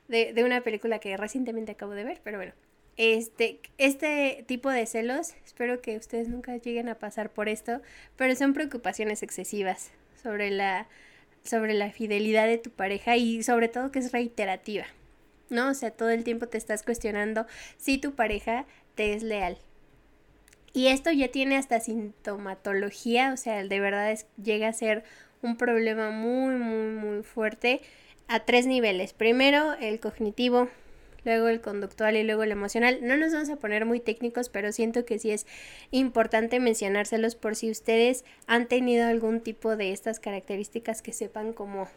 [0.08, 2.54] de, de una película que recientemente acabo de ver, pero bueno.
[3.02, 7.82] Este, este tipo de celos, espero que ustedes nunca lleguen a pasar por esto,
[8.18, 10.86] pero son preocupaciones excesivas sobre la,
[11.44, 14.86] sobre la fidelidad de tu pareja y sobre todo que es reiterativa.
[15.50, 15.70] ¿No?
[15.70, 17.46] O sea, todo el tiempo te estás cuestionando
[17.78, 19.58] si tu pareja te es leal.
[20.74, 25.04] Y esto ya tiene hasta sintomatología, o sea, de verdad llega a ser
[25.42, 27.82] un problema muy, muy, muy fuerte
[28.28, 29.14] a tres niveles.
[29.14, 30.70] Primero, el cognitivo,
[31.26, 33.00] luego el conductual y luego el emocional.
[33.02, 35.48] No nos vamos a poner muy técnicos, pero siento que sí es
[35.92, 41.88] importante mencionárselos por si ustedes han tenido algún tipo de estas características que sepan cómo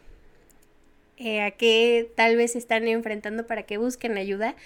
[1.23, 4.57] eh, a qué tal vez están enfrentando para que busquen ayuda.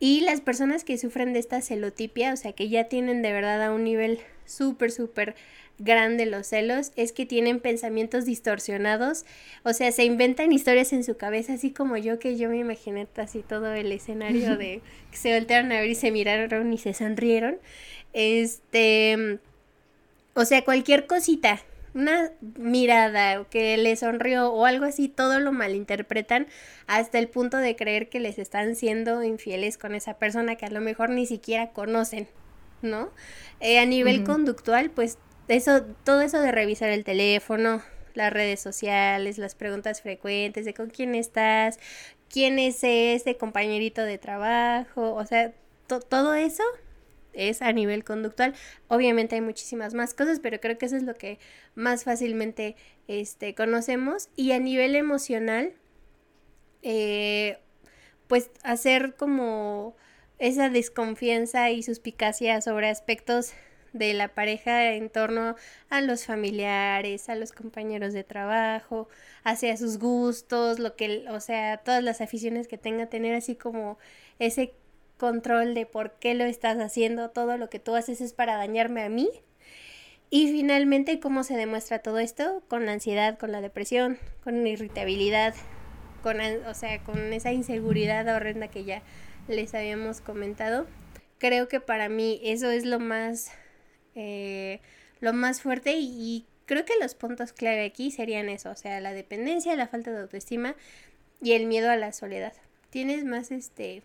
[0.00, 3.62] Y las personas que sufren de esta celotipia, o sea, que ya tienen de verdad
[3.62, 5.36] a un nivel súper, súper
[5.78, 9.24] grande los celos, es que tienen pensamientos distorsionados,
[9.62, 13.06] o sea, se inventan historias en su cabeza, así como yo, que yo me imaginé
[13.16, 14.80] así todo el escenario de
[15.12, 17.58] que se voltearon a ver y se miraron y se sonrieron.
[18.12, 19.38] Este,
[20.34, 21.62] o sea, cualquier cosita
[21.94, 26.46] una mirada que le sonrió o algo así, todo lo malinterpretan
[26.86, 30.70] hasta el punto de creer que les están siendo infieles con esa persona que a
[30.70, 32.28] lo mejor ni siquiera conocen,
[32.80, 33.10] ¿no?
[33.60, 37.82] Eh, a nivel conductual, pues eso, todo eso de revisar el teléfono,
[38.14, 41.78] las redes sociales, las preguntas frecuentes de con quién estás,
[42.30, 45.52] quién es ese compañerito de trabajo, o sea,
[46.08, 46.62] todo eso
[47.32, 48.54] es a nivel conductual.
[48.88, 51.38] Obviamente hay muchísimas más cosas, pero creo que eso es lo que
[51.74, 52.76] más fácilmente
[53.08, 54.28] este, conocemos.
[54.36, 55.72] Y a nivel emocional,
[56.82, 57.58] eh,
[58.28, 59.96] pues hacer como
[60.38, 63.52] esa desconfianza y suspicacia sobre aspectos
[63.92, 65.54] de la pareja en torno
[65.90, 69.08] a los familiares, a los compañeros de trabajo,
[69.44, 73.98] hacia sus gustos, lo que, o sea, todas las aficiones que tenga, tener así como
[74.38, 74.74] ese
[75.22, 79.04] control de por qué lo estás haciendo, todo lo que tú haces es para dañarme
[79.04, 79.30] a mí.
[80.30, 82.60] Y finalmente, ¿cómo se demuestra todo esto?
[82.66, 85.54] Con la ansiedad, con la depresión, con la irritabilidad,
[86.24, 89.00] con, o sea, con esa inseguridad horrenda que ya
[89.46, 90.88] les habíamos comentado.
[91.38, 93.52] Creo que para mí eso es lo más,
[94.16, 94.80] eh,
[95.20, 99.00] lo más fuerte y, y creo que los puntos clave aquí serían eso, o sea,
[99.00, 100.74] la dependencia, la falta de autoestima
[101.40, 102.54] y el miedo a la soledad.
[102.90, 104.02] ¿Tienes más este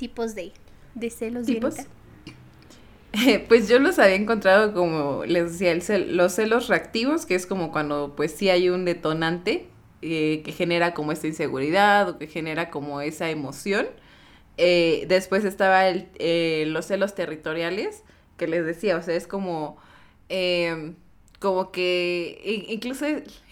[0.00, 0.52] tipos de,
[0.94, 1.44] de celos?
[1.44, 1.74] ¿Tipos?
[3.48, 7.70] pues yo los había encontrado como, les decía, el los celos reactivos, que es como
[7.70, 9.66] cuando pues sí hay un detonante
[10.00, 13.88] eh, que genera como esta inseguridad o que genera como esa emoción.
[14.56, 18.02] Eh, después estaba el, eh, los celos territoriales,
[18.38, 19.76] que les decía, o sea, es como,
[20.30, 20.94] em,
[21.40, 23.04] como que incluso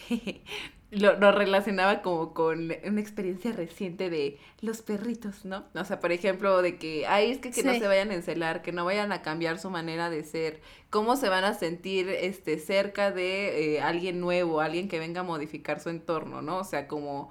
[0.90, 5.66] lo, relacionaba como con una experiencia reciente de los perritos, ¿no?
[5.74, 8.62] O sea, por ejemplo, de que, ay, es que, que no se vayan a encelar,
[8.62, 12.58] que no vayan a cambiar su manera de ser, cómo se van a sentir este,
[12.58, 16.58] cerca de eh, alguien nuevo, alguien que venga a modificar su entorno, ¿no?
[16.58, 17.30] O sea, como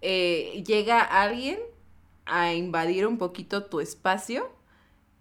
[0.00, 1.58] eh, llega alguien
[2.24, 4.50] a invadir un poquito tu espacio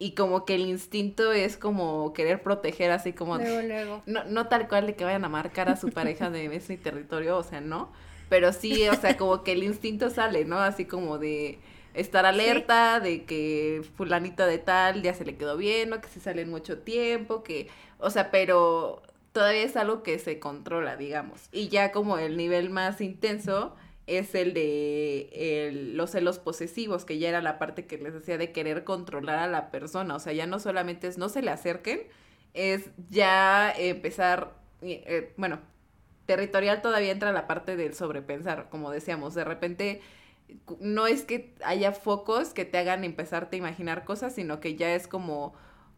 [0.01, 4.67] y como que el instinto es como querer proteger así como luego, No, no tal
[4.67, 7.91] cual de que vayan a marcar a su pareja de ese territorio, o sea, no,
[8.27, 10.57] pero sí, o sea, como que el instinto sale, ¿no?
[10.57, 11.59] Así como de
[11.93, 16.19] estar alerta de que fulanita de tal ya se le quedó bien, o que se
[16.19, 17.67] sale en mucho tiempo, que,
[17.99, 21.47] o sea, pero todavía es algo que se controla, digamos.
[21.51, 23.75] Y ya como el nivel más intenso
[24.17, 28.51] es el de los celos posesivos, que ya era la parte que les decía de
[28.51, 30.15] querer controlar a la persona.
[30.15, 32.01] O sea, ya no solamente es no se le acerquen,
[32.53, 35.59] es ya empezar, eh, bueno,
[36.25, 40.01] territorial todavía entra la parte del sobrepensar, como decíamos, de repente
[40.79, 44.93] no es que haya focos que te hagan empezarte a imaginar cosas, sino que ya
[44.93, 45.53] es como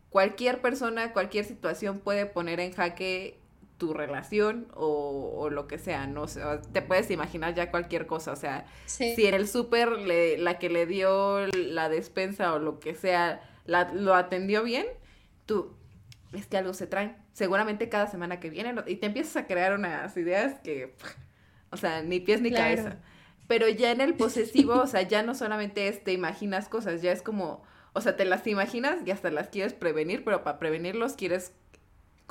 [0.09, 3.39] cualquier persona, cualquier situación puede poner en jaque
[3.77, 6.25] tu relación o, lo que sea, ¿no?
[6.71, 10.85] te puedes imaginar ya cualquier cosa, o sea, si en el súper la que le
[10.85, 14.85] dio la despensa o lo que sea, la, lo atendió bien,
[15.45, 15.75] tú,
[16.33, 19.73] es que algo se trae, seguramente cada semana que viene, y te empiezas a crear
[19.73, 20.95] unas ideas que,
[21.71, 22.99] o sea, ni pies ni cabeza.
[23.47, 27.11] Pero ya en el posesivo, o sea, ya no solamente es te imaginas cosas, ya
[27.11, 31.13] es como, o sea, te las imaginas y hasta las quieres prevenir, pero para prevenirlos
[31.13, 31.53] quieres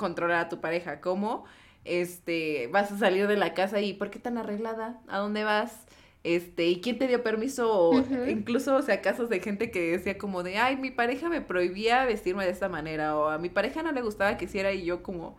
[0.03, 1.45] controlar a tu pareja, ¿cómo?
[1.85, 4.99] Este, vas a salir de la casa y ¿por qué tan arreglada?
[5.07, 5.85] ¿A dónde vas?
[6.25, 7.71] Este, ¿y quién te dio permiso?
[7.71, 11.39] O incluso, o sea, casos de gente que decía como de, ay, mi pareja me
[11.39, 14.83] prohibía vestirme de esta manera, o a mi pareja no le gustaba que hiciera, y
[14.83, 15.37] yo como,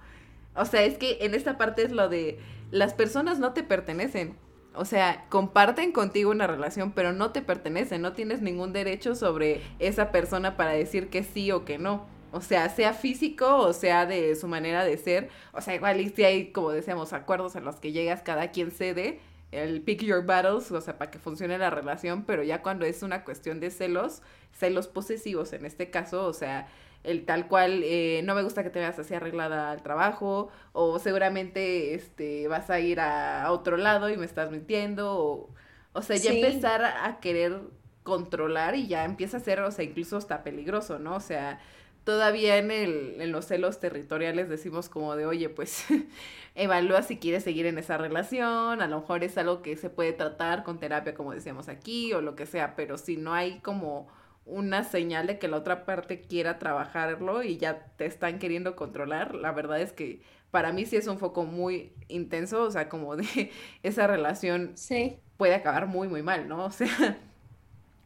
[0.57, 2.39] o sea, es que en esta parte es lo de,
[2.71, 4.35] las personas no te pertenecen.
[4.75, 9.61] O sea, comparten contigo una relación, pero no te pertenecen, no tienes ningún derecho sobre
[9.79, 12.07] esa persona para decir que sí o que no.
[12.35, 15.29] O sea, sea físico o sea de su manera de ser.
[15.53, 18.73] O sea, igual y si hay, como decíamos, acuerdos en los que llegas, cada quien
[18.73, 19.21] cede,
[19.53, 23.05] el pick your battles, o sea, para que funcione la relación, pero ya cuando es
[23.05, 24.21] una cuestión de celos,
[24.53, 26.67] celos posesivos en este caso, o sea,
[27.05, 30.99] el tal cual, eh, no me gusta que te veas así arreglada al trabajo, o
[30.99, 35.51] seguramente este, vas a ir a, otro lado y me estás mintiendo, o,
[35.93, 37.61] o sea, ya empezar a querer
[38.03, 41.15] controlar y ya empieza a ser, o sea, incluso hasta peligroso, ¿no?
[41.15, 41.61] O sea,
[42.05, 45.87] todavía en, el, en los celos territoriales decimos como de, oye, pues
[46.55, 50.13] evalúa si quieres seguir en esa relación, a lo mejor es algo que se puede
[50.13, 54.09] tratar con terapia como decíamos aquí o lo que sea, pero si no hay como
[54.47, 59.35] una señal de que la otra parte quiera trabajarlo y ya te están queriendo controlar,
[59.35, 63.17] la verdad es que para mí sí es un foco muy intenso, o sea, como
[63.17, 63.51] de
[63.83, 65.19] esa relación sí.
[65.37, 66.67] puede acabar muy, muy mal, ¿no?
[66.67, 67.19] O sea,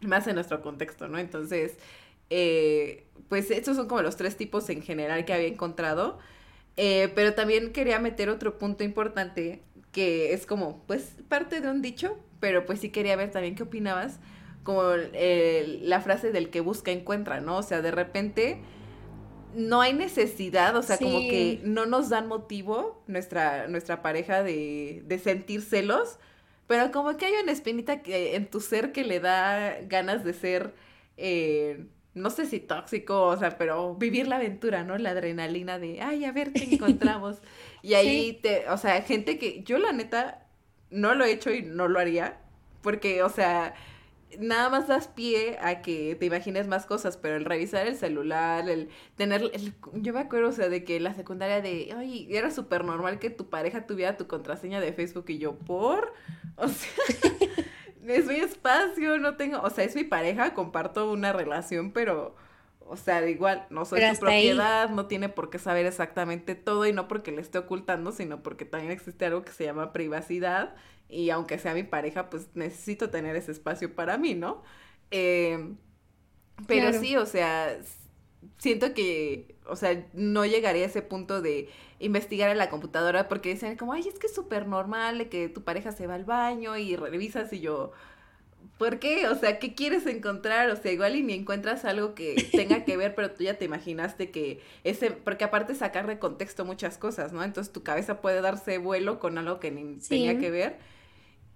[0.00, 1.18] más en nuestro contexto, ¿no?
[1.18, 1.76] Entonces,
[2.30, 6.18] eh, pues estos son como los tres tipos en general que había encontrado.
[6.76, 11.82] Eh, pero también quería meter otro punto importante que es como, pues, parte de un
[11.82, 14.20] dicho, pero pues sí quería ver también qué opinabas,
[14.62, 17.56] como la frase del que busca encuentra, ¿no?
[17.56, 18.60] O sea, de repente
[19.54, 25.02] no hay necesidad, o sea, como que no nos dan motivo nuestra, nuestra pareja de,
[25.06, 26.18] de sentir celos,
[26.68, 30.32] pero como que hay una espinita que, en tu ser que le da ganas de
[30.32, 30.74] ser...
[31.16, 31.86] Eh,
[32.18, 34.98] no sé si tóxico, o sea, pero vivir la aventura, ¿no?
[34.98, 37.38] La adrenalina de, ay, a ver qué encontramos.
[37.80, 40.48] Y ahí te, o sea, gente que yo la neta
[40.90, 42.40] no lo he hecho y no lo haría,
[42.82, 43.74] porque, o sea,
[44.38, 48.68] nada más das pie a que te imagines más cosas, pero el revisar el celular,
[48.68, 49.50] el tener,
[49.94, 53.30] yo me acuerdo, o sea, de que la secundaria de, ay, era súper normal que
[53.30, 56.12] tu pareja tuviera tu contraseña de Facebook y yo, ¿por?
[56.56, 56.90] O sea
[58.14, 62.34] es mi espacio, no tengo, o sea, es mi pareja, comparto una relación, pero,
[62.80, 66.92] o sea, igual, no soy su propiedad, no tiene por qué saber exactamente todo y
[66.92, 70.74] no porque le esté ocultando, sino porque también existe algo que se llama privacidad
[71.08, 74.62] y aunque sea mi pareja, pues necesito tener ese espacio para mí, ¿no?
[75.10, 75.74] Eh,
[76.66, 77.78] pero sí, o sea,
[78.58, 83.50] siento que, o sea, no llegaría a ese punto de investigar en la computadora porque
[83.50, 86.76] dicen como, ay, es que es súper normal que tu pareja se va al baño
[86.76, 87.92] y revisas y yo,
[88.78, 89.28] ¿por qué?
[89.28, 90.70] O sea, ¿qué quieres encontrar?
[90.70, 93.64] O sea, igual y ni encuentras algo que tenga que ver, pero tú ya te
[93.64, 97.42] imaginaste que ese, porque aparte sacar de contexto muchas cosas, ¿no?
[97.42, 100.78] Entonces tu cabeza puede darse vuelo con algo que ni tenía que ver.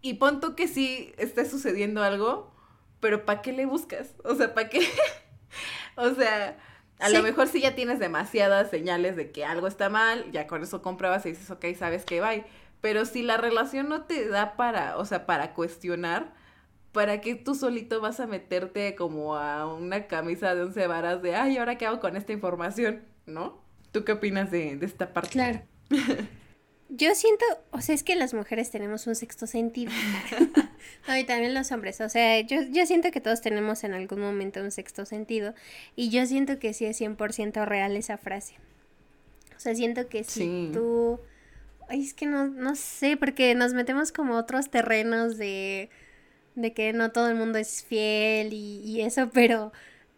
[0.01, 2.53] Y pon que sí esté sucediendo algo,
[2.99, 4.15] pero ¿para qué le buscas?
[4.25, 4.81] O sea, ¿para qué?
[5.97, 6.59] o sea,
[7.03, 10.63] a lo mejor si ya tienes demasiadas señales de que algo está mal, ya con
[10.63, 12.33] eso compruebas y dices, ok, sabes que va.
[12.81, 16.33] Pero si la relación no te da para, o sea, para cuestionar,
[16.93, 21.35] ¿para qué tú solito vas a meterte como a una camisa de once varas de,
[21.35, 23.03] ay, ¿ahora qué hago con esta información?
[23.27, 23.63] ¿No?
[23.91, 25.31] ¿Tú qué opinas de, de esta parte?
[25.31, 25.63] Claro.
[26.89, 29.93] Yo siento, o sea, es que las mujeres tenemos un sexto sentido.
[31.07, 32.01] no, y también los hombres.
[32.01, 35.55] O sea, yo, yo siento que todos tenemos en algún momento un sexto sentido.
[35.97, 38.55] Y yo siento que sí es 100% real esa frase.
[39.57, 41.21] O sea, siento que si tú...
[41.89, 45.91] Ay, es que no, no sé, porque nos metemos como otros terrenos de,
[46.55, 49.73] de que no todo el mundo es fiel y, y eso, pero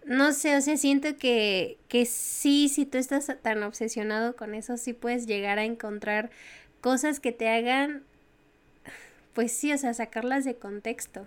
[0.04, 4.76] no sé, o sea, siento que, que sí, si tú estás tan obsesionado con eso,
[4.76, 6.30] sí puedes llegar a encontrar
[6.80, 8.04] cosas que te hagan,
[9.34, 11.26] pues sí, o sea, sacarlas de contexto.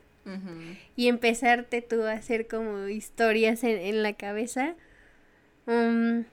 [0.97, 4.75] Y empezarte tú a hacer como historias en, la cabeza.
[5.67, 6.25] Um,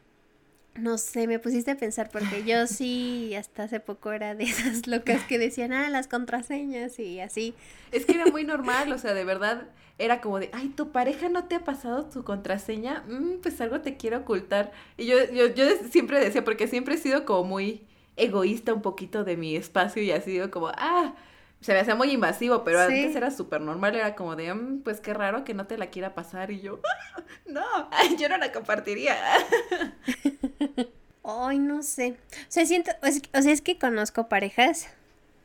[0.74, 4.88] no sé, me pusiste a pensar porque yo sí hasta hace poco era de esas
[4.88, 7.54] locas que decían, ah, las contraseñas y así.
[7.92, 9.68] Es que era muy normal, o sea, de verdad
[9.98, 13.80] era como de, ay, tu pareja no te ha pasado tu contraseña, mm, pues algo
[13.80, 14.72] te quiero ocultar.
[14.96, 17.82] Y yo, yo, yo siempre decía, porque siempre he sido como muy
[18.16, 21.14] egoísta un poquito de mi espacio y ha sido como, ah,
[21.64, 25.00] se me hacía muy invasivo, pero antes era súper normal, era como de, mm, pues
[25.00, 26.78] qué raro que no te la quiera pasar y yo,
[27.46, 27.64] no,
[28.18, 29.16] yo no la compartiría.
[31.24, 32.16] Ay, no sé.
[32.32, 34.90] O sea, siento, o sea, es que conozco parejas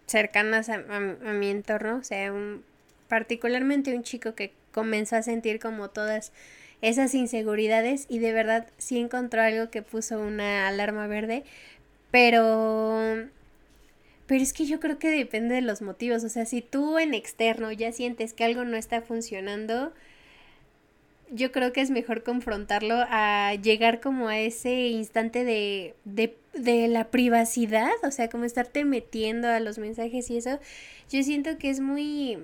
[0.08, 2.66] cercanas a, mi entorno, o sea, un,
[3.08, 6.34] particularmente un chico que comenzó a sentir como todas
[6.82, 11.46] esas inseguridades y de verdad sí encontró algo que puso una alarma verde,
[12.12, 13.30] Pero
[14.30, 16.24] pero es que yo creo que depende de los motivos.
[16.24, 19.92] O sea, si tú en externo ya sientes que algo no está funcionando,
[21.32, 26.88] yo creo que es mejor confrontarlo a llegar como a ese instante de, de, de,
[26.90, 30.60] la privacidad, o sea, como estarte metiendo a los mensajes y eso.
[31.10, 32.38] Yo siento que es muy,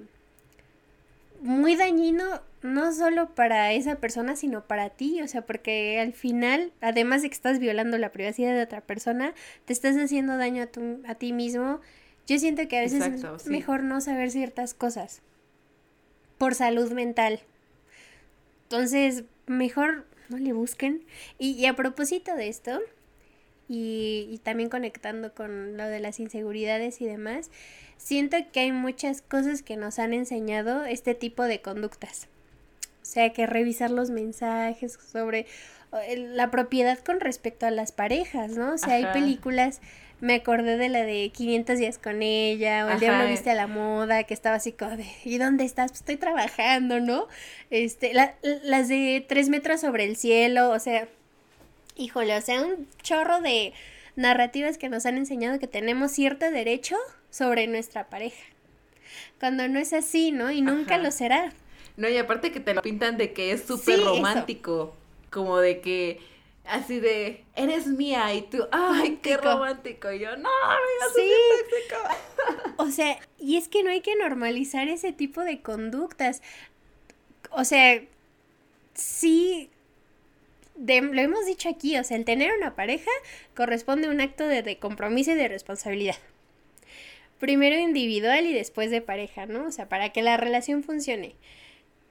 [1.42, 6.74] muy dañino no solo para esa persona, sino para ti, o sea, porque al final,
[6.82, 9.34] además de que estás violando la privacidad de otra persona,
[9.66, 11.80] te estás haciendo daño a, tu, a ti mismo.
[12.28, 15.22] Yo siento que a veces es mejor no saber ciertas cosas
[16.38, 17.42] por salud mental.
[18.64, 21.06] Entonces, mejor no le busquen.
[21.38, 22.80] Y, y a propósito de esto,
[23.68, 27.50] y, y también conectando con lo de las inseguridades y demás,
[27.98, 32.28] siento que hay muchas cosas que nos han enseñado este tipo de conductas.
[33.02, 35.46] O sea, que revisar los mensajes sobre
[36.18, 38.74] la propiedad con respecto a las parejas, ¿no?
[38.74, 39.82] O sea, hay películas,
[40.20, 43.68] me acordé de la de 500 días con ella, o El diablo viste a la
[43.68, 45.92] moda, que estaba así como de, ¿y dónde estás?
[45.92, 47.28] Pues estoy trabajando, ¿no?
[47.70, 51.08] Este, las de tres metros sobre el cielo, o sea,
[51.96, 53.74] híjole, o sea, un chorro de
[54.16, 56.96] narrativas que nos han enseñado que tenemos cierto derecho
[57.30, 58.44] sobre nuestra pareja.
[59.40, 60.52] Cuando no es así, ¿no?
[60.52, 61.54] Y nunca lo será.
[61.98, 64.96] No, y aparte que te lo pintan de que es súper romántico,
[65.30, 66.20] como de que
[66.66, 70.12] así de, eres mía y tú, ay, qué romántico.
[70.12, 71.32] Y yo, no, mira, sí.
[72.78, 76.42] o sea, y es que no hay que normalizar ese tipo de conductas.
[77.52, 78.02] O sea,
[78.94, 79.70] sí,
[80.78, 83.12] lo hemos dicho aquí, o sea, el tener una pareja
[83.56, 86.18] corresponde a un acto de, de compromiso y de responsabilidad.
[87.40, 89.66] Primero individual y después de pareja, ¿no?
[89.66, 91.36] O sea, para que la relación funcione.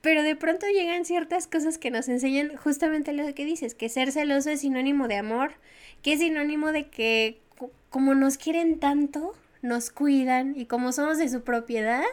[0.00, 4.12] Pero de pronto llegan ciertas cosas que nos enseñan justamente lo que dices, que ser
[4.12, 5.54] celoso es sinónimo de amor,
[6.02, 7.40] que es sinónimo de que
[7.88, 12.04] como nos quieren tanto, nos cuidan y como somos de su propiedad,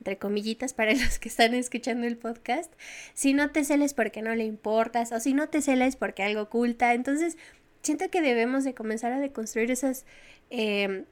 [0.00, 2.72] entre comillitas para los que están escuchando el podcast,
[3.14, 6.42] si no te celes porque no le importas o si no te celes porque algo
[6.42, 7.36] oculta, entonces
[7.82, 10.04] siento que debemos de comenzar a deconstruir esas...
[10.50, 11.04] Eh,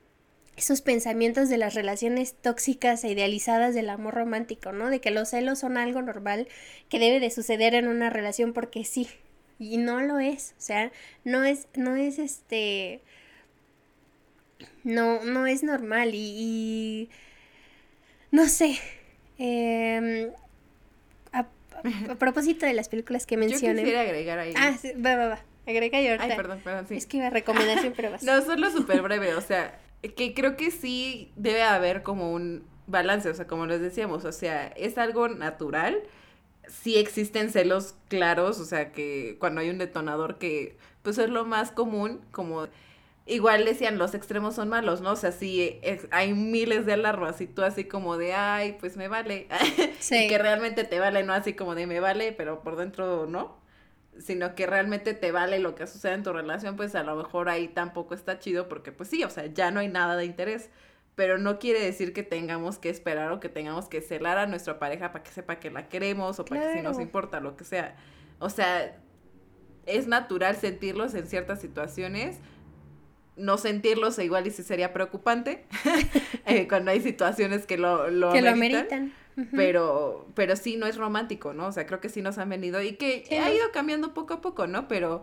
[0.58, 4.90] esos pensamientos de las relaciones tóxicas e idealizadas del amor romántico, ¿no?
[4.90, 6.48] De que los celos son algo normal
[6.88, 9.08] que debe de suceder en una relación porque sí.
[9.60, 10.54] Y no lo es.
[10.58, 10.90] O sea,
[11.22, 13.00] no es, no es este.
[14.82, 16.10] No, no es normal.
[16.14, 17.08] Y.
[18.30, 18.78] no sé.
[19.38, 20.30] Em,
[21.32, 21.46] a,
[22.18, 23.82] propósito de las películas que mencioné.
[23.82, 24.54] Yo quisiera agregar ahí.
[24.56, 25.40] Ah, sí, va, va, va.
[25.66, 26.24] Agrega y ahorita.
[26.24, 26.96] Ay, perdón, perdón, sí.
[26.96, 28.22] Es que iba a recomendación, pero vas.
[28.24, 29.34] no, solo súper breve.
[29.34, 29.78] O sea,
[30.16, 34.32] que creo que sí debe haber como un balance, o sea, como les decíamos, o
[34.32, 36.02] sea, es algo natural,
[36.66, 41.44] sí existen celos claros, o sea, que cuando hay un detonador que pues es lo
[41.44, 42.66] más común, como
[43.28, 45.12] igual decían, los extremos son malos, ¿no?
[45.12, 49.08] O sea, sí hay miles de alarmas y tú así como de, ay, pues me
[49.08, 49.46] vale,
[50.00, 50.24] sí.
[50.24, 53.58] y que realmente te vale, no así como de me vale, pero por dentro no
[54.18, 57.48] sino que realmente te vale lo que sucede en tu relación, pues a lo mejor
[57.48, 60.70] ahí tampoco está chido porque pues sí, o sea, ya no hay nada de interés,
[61.14, 64.78] pero no quiere decir que tengamos que esperar o que tengamos que celar a nuestra
[64.78, 67.64] pareja para que sepa que la queremos o para que si nos importa lo que
[67.64, 67.96] sea.
[68.38, 68.96] O sea,
[69.86, 72.38] es natural sentirlos en ciertas situaciones,
[73.38, 75.64] no sentirlos igual y si sería preocupante
[76.46, 79.12] eh, cuando hay situaciones que lo, lo que ameritan
[79.54, 81.66] pero, pero sí no es romántico, ¿no?
[81.66, 84.40] O sea, creo que sí nos han venido y que ha ido cambiando poco a
[84.40, 84.88] poco, ¿no?
[84.88, 85.22] Pero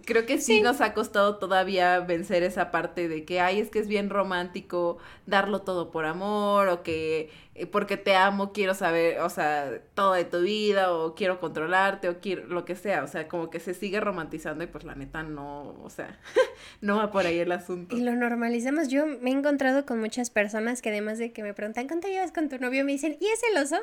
[0.00, 3.78] creo que sí, nos ha costado todavía vencer esa parte de que, ay, es que
[3.78, 9.20] es bien romántico darlo todo por amor o que eh, porque te amo quiero saber,
[9.20, 13.06] o sea, todo de tu vida o quiero controlarte o quiero lo que sea, o
[13.06, 16.18] sea, como que se sigue romantizando y pues la neta no, o sea,
[16.80, 17.94] no va por ahí el asunto.
[17.94, 18.88] Y lo normalizamos.
[18.88, 22.32] Yo me he encontrado con muchas personas que además de que me preguntan, ¿cuánto llevas
[22.32, 22.84] con tu novio?
[22.84, 23.76] Me dicen, ¿y es celoso?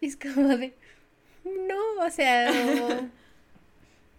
[0.00, 0.74] Y es como de,
[1.44, 2.50] no, o sea...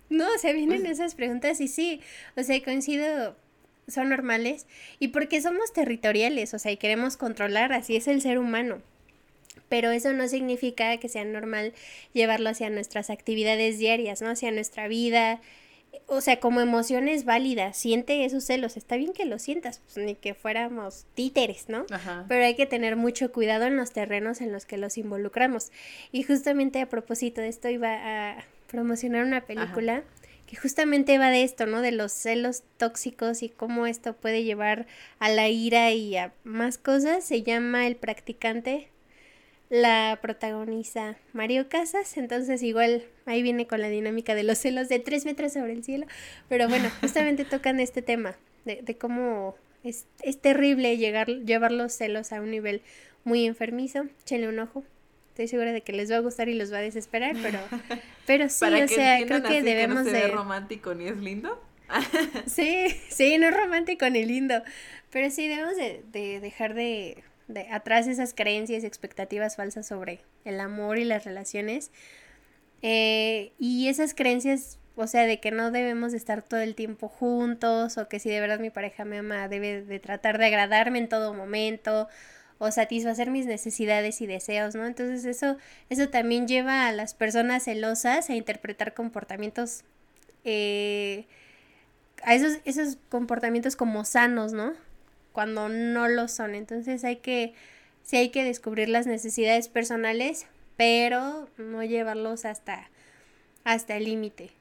[0.09, 2.01] No, o sea, vienen pues esas preguntas y sí,
[2.35, 3.35] o sea, coincido,
[3.87, 4.65] son normales
[4.99, 8.81] y porque somos territoriales, o sea, y queremos controlar, así es el ser humano.
[9.67, 11.73] Pero eso no significa que sea normal
[12.13, 14.29] llevarlo hacia nuestras actividades diarias, ¿no?
[14.29, 15.41] Hacia nuestra vida,
[16.07, 20.15] o sea, como emociones válidas, siente esos celos, está bien que lo sientas, pues ni
[20.15, 21.85] que fuéramos títeres, ¿no?
[21.91, 22.25] Ajá.
[22.27, 25.71] Pero hay que tener mucho cuidado en los terrenos en los que los involucramos.
[26.11, 30.03] Y justamente a propósito de esto iba a promocionar una película
[30.49, 31.81] que justamente va de esto, ¿no?
[31.81, 34.87] De los celos tóxicos y cómo esto puede llevar
[35.19, 37.23] a la ira y a más cosas.
[37.23, 38.87] Se llama El practicante.
[39.69, 44.97] La protagoniza Mario Casas, entonces igual ahí viene con la dinámica de los celos de
[44.97, 46.07] tres metros sobre el cielo,
[46.47, 48.35] pero bueno, justamente tocan este tema.
[48.65, 52.81] de, de cómo es, es, terrible llegar, llevar los celos a un nivel
[53.23, 54.07] muy enfermizo.
[54.23, 54.83] Échenle un ojo.
[55.39, 57.59] Estoy segura de que les va a gustar y los va a desesperar, pero,
[58.27, 60.27] pero sí, o sea, creo que debemos que no se de...
[60.27, 61.63] romántico ni es lindo.
[62.45, 64.61] sí, sí, no es romántico ni lindo.
[65.11, 70.19] Pero sí debemos de, de dejar de, de atrás esas creencias y expectativas falsas sobre
[70.43, 71.91] el amor y las relaciones.
[72.81, 77.07] Eh, y esas creencias, o sea, de que no debemos de estar todo el tiempo
[77.07, 80.99] juntos, o que si de verdad mi pareja me ama, debe de tratar de agradarme
[80.99, 82.09] en todo momento,
[82.59, 84.85] o satisfacer mis necesidades y deseos, ¿no?
[84.85, 85.57] Entonces eso,
[85.89, 89.83] eso también lleva a las personas celosas a interpretar comportamientos,
[90.43, 91.25] eh,
[92.23, 94.73] a esos, esos comportamientos como sanos, ¿no?
[95.31, 96.53] Cuando no lo son.
[96.53, 97.53] Entonces hay que,
[98.03, 100.45] sí hay que descubrir las necesidades personales,
[100.75, 102.89] pero no llevarlos hasta,
[103.63, 104.51] hasta el límite.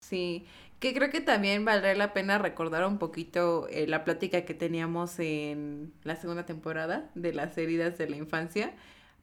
[0.00, 0.44] Sí,
[0.80, 5.18] que creo que también valdría la pena recordar un poquito eh, la plática que teníamos
[5.18, 8.72] en la segunda temporada de las heridas de la infancia,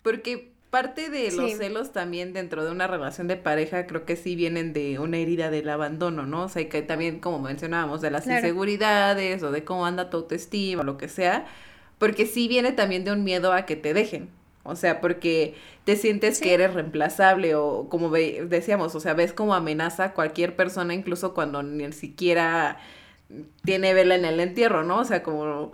[0.03, 1.58] porque parte de los sí.
[1.58, 5.49] celos también dentro de una relación de pareja creo que sí vienen de una herida
[5.49, 6.43] del abandono, ¿no?
[6.43, 8.39] O sea, que también como mencionábamos de las claro.
[8.39, 11.47] inseguridades o de cómo anda tu autoestima o lo que sea,
[11.97, 14.30] porque sí viene también de un miedo a que te dejen.
[14.68, 15.55] O sea, porque
[15.86, 16.43] te sientes sí.
[16.43, 20.93] que eres reemplazable o como ve, decíamos, o sea, ves como amenaza a cualquier persona,
[20.93, 22.78] incluso cuando ni siquiera
[23.63, 24.99] tiene vela en el entierro, ¿no?
[24.99, 25.72] O sea, como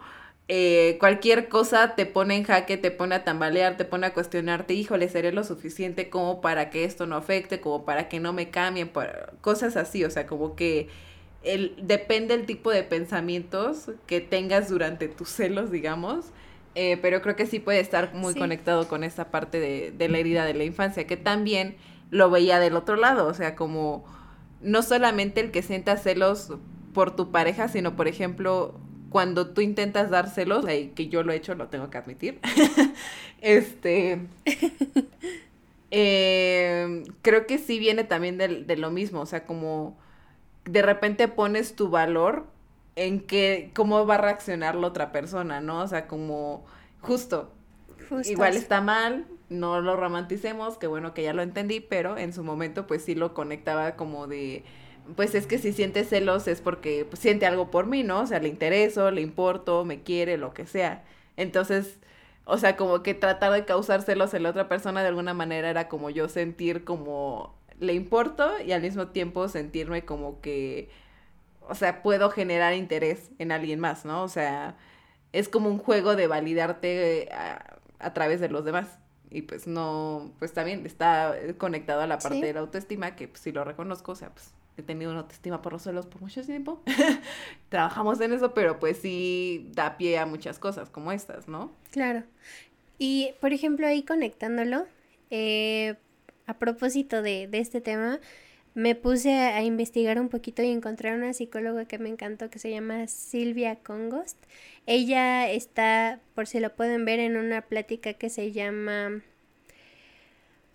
[0.47, 4.73] eh, cualquier cosa te pone en jaque, te pone a tambalear, te pone a cuestionarte,
[4.73, 8.49] híjole, seré lo suficiente como para que esto no afecte, como para que no me
[8.49, 8.91] cambien,
[9.41, 10.89] cosas así, o sea, como que
[11.43, 16.27] el, depende el tipo de pensamientos que tengas durante tus celos, digamos,
[16.75, 18.39] eh, pero creo que sí puede estar muy sí.
[18.39, 21.75] conectado con esa parte de, de, la herida de la infancia, que también
[22.09, 24.05] lo veía del otro lado, o sea, como
[24.61, 26.53] no solamente el que sienta celos
[26.93, 31.35] por tu pareja, sino, por ejemplo, cuando tú intentas dar celos, que yo lo he
[31.35, 32.39] hecho, lo tengo que admitir,
[33.41, 34.21] este,
[35.91, 39.97] eh, creo que sí viene también de, de lo mismo, o sea, como
[40.65, 42.47] de repente pones tu valor
[42.95, 45.81] en que cómo va a reaccionar la otra persona, ¿no?
[45.81, 46.65] O sea, como
[47.01, 47.51] justo,
[48.09, 48.29] Justos.
[48.29, 52.43] igual está mal, no lo romanticemos, que bueno que ya lo entendí, pero en su
[52.43, 54.63] momento pues sí lo conectaba como de,
[55.15, 58.21] pues es que si siente celos es porque pues, siente algo por mí, ¿no?
[58.21, 61.03] O sea, le intereso, le importo, me quiere, lo que sea.
[61.37, 61.99] Entonces,
[62.45, 65.69] o sea, como que tratar de causar celos en la otra persona de alguna manera
[65.69, 70.89] era como yo sentir como le importo y al mismo tiempo sentirme como que
[71.67, 74.23] o sea, puedo generar interés en alguien más, ¿no?
[74.23, 74.75] O sea,
[75.31, 78.99] es como un juego de validarte a, a través de los demás.
[79.29, 82.43] Y pues no, pues también está conectado a la parte sí.
[82.43, 85.61] de la autoestima, que pues, si lo reconozco, o sea, pues he tenido una autoestima
[85.61, 86.83] por los suelos por mucho tiempo.
[87.69, 91.71] Trabajamos en eso, pero pues sí da pie a muchas cosas como estas, ¿no?
[91.91, 92.23] Claro.
[92.99, 94.85] Y, por ejemplo, ahí conectándolo,
[95.31, 95.95] eh,
[96.45, 98.19] a propósito de, de este tema,
[98.75, 102.59] me puse a, investigar un poquito y encontré a una psicóloga que me encantó que
[102.59, 104.37] se llama Silvia Congost.
[104.85, 109.21] Ella está, por si lo pueden ver, en una plática que se llama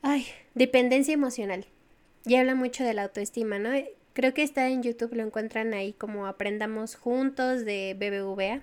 [0.02, 1.66] ay, dependencia emocional.
[2.24, 3.70] Y habla mucho de la autoestima, ¿no?
[4.12, 8.60] Creo que está en YouTube, lo encuentran ahí como Aprendamos Juntos de BBVA.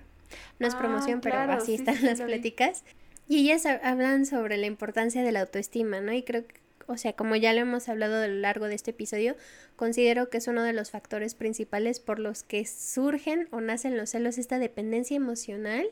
[0.58, 2.84] No es ah, promoción, claro, pero así sí, están sí, las pláticas.
[3.28, 6.12] Y ellas hablan sobre la importancia de la autoestima, ¿no?
[6.12, 6.54] Y creo que
[6.86, 9.36] o sea, como ya lo hemos hablado a lo largo de este episodio,
[9.76, 14.10] considero que es uno de los factores principales por los que surgen o nacen los
[14.10, 15.86] celos, esta dependencia emocional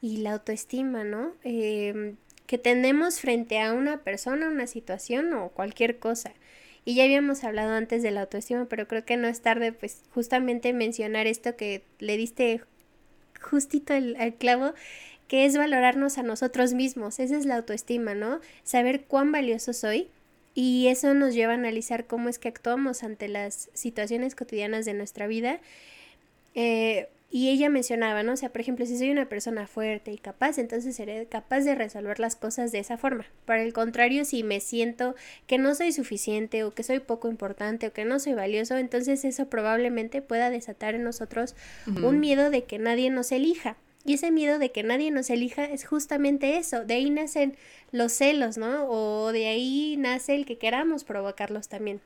[0.00, 1.32] y la autoestima, ¿no?
[1.44, 2.14] Eh,
[2.46, 6.32] que tenemos frente a una persona, una situación o cualquier cosa.
[6.84, 10.02] Y ya habíamos hablado antes de la autoestima, pero creo que no es tarde, pues
[10.14, 12.62] justamente mencionar esto que le diste
[13.40, 14.72] justito el, el clavo,
[15.26, 17.18] que es valorarnos a nosotros mismos.
[17.18, 18.40] Esa es la autoestima, ¿no?
[18.62, 20.08] Saber cuán valioso soy
[20.56, 24.94] y eso nos lleva a analizar cómo es que actuamos ante las situaciones cotidianas de
[24.94, 25.60] nuestra vida.
[26.54, 28.32] Eh, y ella mencionaba, ¿no?
[28.32, 31.74] O sea, por ejemplo, si soy una persona fuerte y capaz, entonces seré capaz de
[31.74, 33.26] resolver las cosas de esa forma.
[33.44, 35.14] Por el contrario, si me siento
[35.46, 39.26] que no soy suficiente o que soy poco importante o que no soy valioso, entonces
[39.26, 41.54] eso probablemente pueda desatar en nosotros
[41.86, 42.08] uh -huh.
[42.08, 43.76] un miedo de que nadie nos elija.
[44.06, 46.84] Y ese miedo de que nadie nos elija es justamente eso.
[46.84, 47.56] De ahí nacen
[47.90, 48.88] los celos, ¿no?
[48.88, 52.00] O de ahí nace el que queramos provocarlos también.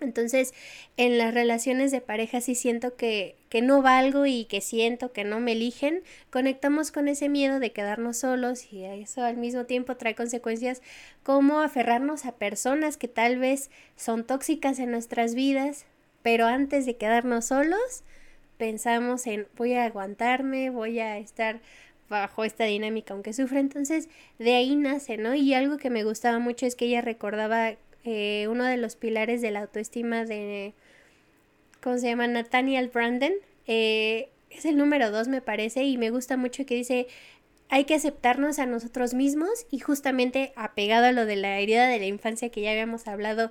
[0.00, 0.54] Entonces,
[0.96, 5.24] en las relaciones de pareja sí siento que, que no valgo y que siento que
[5.24, 9.96] no me eligen, conectamos con ese miedo de quedarnos solos y eso al mismo tiempo
[9.96, 10.82] trae consecuencias
[11.22, 15.86] como aferrarnos a personas que tal vez son tóxicas en nuestras vidas,
[16.22, 18.02] pero antes de quedarnos solos,
[18.56, 21.60] pensamos en voy a aguantarme, voy a estar
[22.08, 23.60] bajo esta dinámica aunque sufra.
[23.60, 25.34] Entonces, de ahí nace, ¿no?
[25.34, 27.74] Y algo que me gustaba mucho es que ella recordaba
[28.04, 30.74] eh, uno de los pilares de la autoestima de,
[31.82, 32.26] ¿cómo se llama?
[32.26, 33.32] Nathaniel Brandon.
[33.66, 37.08] Eh, es el número dos, me parece, y me gusta mucho que dice,
[37.70, 41.98] hay que aceptarnos a nosotros mismos y justamente apegado a lo de la herida de
[41.98, 43.50] la infancia que ya habíamos hablado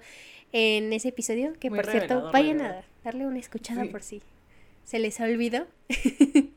[0.53, 4.21] en ese episodio, que por cierto, vayan a darle una escuchada por si
[4.83, 5.67] se les ha olvidado.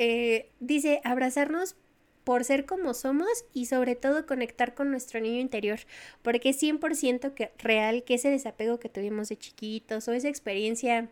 [0.00, 1.74] Eh, dice, abrazarnos
[2.22, 5.80] por ser como somos y sobre todo conectar con nuestro niño interior,
[6.22, 11.08] porque es 100% que, real que ese desapego que tuvimos de chiquitos o esa experiencia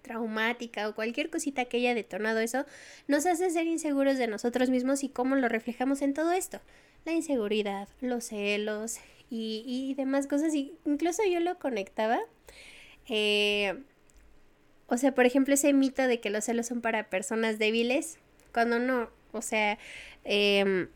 [0.00, 2.64] traumática o cualquier cosita que haya detonado eso,
[3.08, 6.60] nos hace ser inseguros de nosotros mismos y cómo lo reflejamos en todo esto.
[7.04, 8.98] La inseguridad, los celos
[9.28, 10.54] y, y demás cosas.
[10.54, 12.20] Y incluso yo lo conectaba.
[13.08, 13.82] Eh,
[14.88, 18.18] o sea, por ejemplo, ese mito de que los celos son para personas débiles,
[18.52, 19.78] cuando no, o sea,
[20.24, 20.88] em,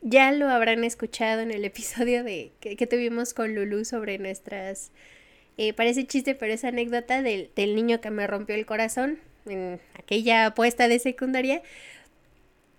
[0.00, 4.92] ya lo habrán escuchado en el episodio de que, tuvimos con Lulu sobre nuestras
[5.56, 9.80] eh, parece chiste, pero esa anécdota del, del niño que me rompió el corazón en
[9.94, 11.62] aquella apuesta de secundaria,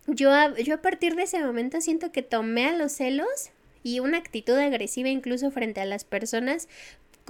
[0.08, 3.52] yo a, yo a partir de ese momento siento que tomé a los celos
[3.84, 6.68] y una actitud agresiva incluso frente a las personas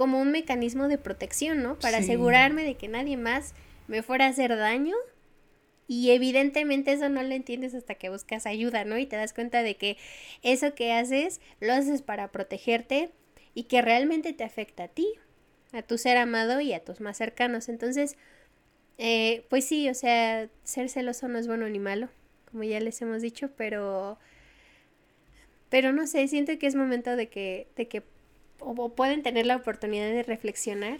[0.00, 1.78] como un mecanismo de protección, ¿no?
[1.78, 3.52] Para asegurarme de que nadie más
[3.86, 4.96] me fuera a hacer daño.
[5.86, 8.96] Y evidentemente eso no lo entiendes hasta que buscas ayuda, ¿no?
[8.96, 9.98] Y te das cuenta de que
[10.40, 13.10] eso que haces lo haces para protegerte
[13.52, 15.06] y que realmente te afecta a ti
[15.74, 17.68] a tu ser amado y a tus más cercanos.
[17.68, 18.16] Entonces,
[18.96, 22.08] eh, pues sí, o sea, ser celoso no es bueno ni malo,
[22.50, 24.18] como ya les hemos dicho, pero,
[25.68, 28.02] pero no sé, siento que es momento de que, de que
[28.60, 30.98] o, pueden tener la oportunidad de reflexionar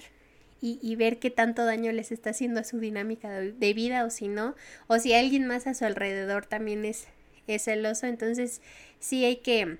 [0.62, 4.28] y, ver qué tanto daño les está haciendo a su dinámica de, vida o si
[4.28, 4.54] no,
[4.88, 7.06] o si alguien más a su alrededor también es,
[7.46, 8.60] es celoso, entonces
[8.98, 9.78] sí hay que,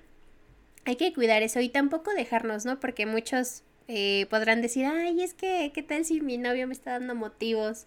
[0.85, 2.79] hay que cuidar eso y tampoco dejarnos, ¿no?
[2.79, 6.91] Porque muchos eh, podrán decir, ay, es que, ¿qué tal si mi novio me está
[6.93, 7.85] dando motivos?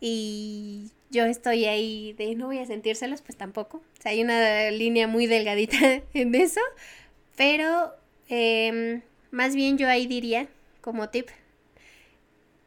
[0.00, 3.76] Y yo estoy ahí de no voy a sentírselos, pues tampoco.
[3.76, 6.60] O sea, hay una línea muy delgadita en eso.
[7.36, 7.92] Pero
[8.28, 10.48] em, más bien yo ahí diría,
[10.80, 11.28] como tip,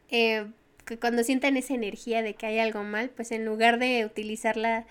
[0.09, 0.47] eh,
[0.85, 4.85] que cuando sientan esa energía de que hay algo mal, pues en lugar de utilizarla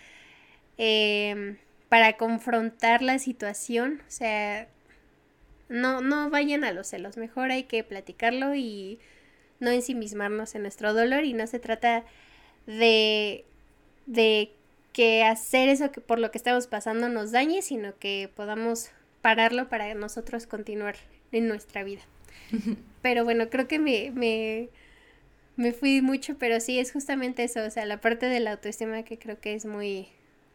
[0.77, 1.57] em,
[1.89, 4.69] para confrontar la situación, o sea,
[5.69, 8.99] no, no vayan a los celos, mejor hay que platicarlo y
[9.61, 12.05] no ensimismarnos en nuestro dolor y no se trata
[12.67, 13.45] de,
[14.07, 14.53] de
[14.93, 18.91] que hacer eso que por lo que estamos pasando nos dañe, sino que podamos
[19.25, 20.97] pararlo para nosotros continuar
[21.33, 22.03] en nuestra vida.
[23.01, 24.69] Pero bueno, creo que me, me,
[25.57, 29.03] me fui mucho, pero sí es justamente eso, o sea, la parte de la autoestima
[29.05, 30.09] que creo que es muy,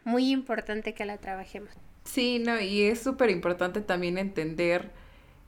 [0.03, 1.71] muy importante que la trabajemos.
[2.03, 4.91] Sí, no, y es súper importante también entender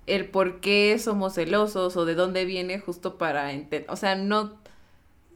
[0.08, 4.61] el por qué somos celosos o de dónde viene justo para entender, o sea, no,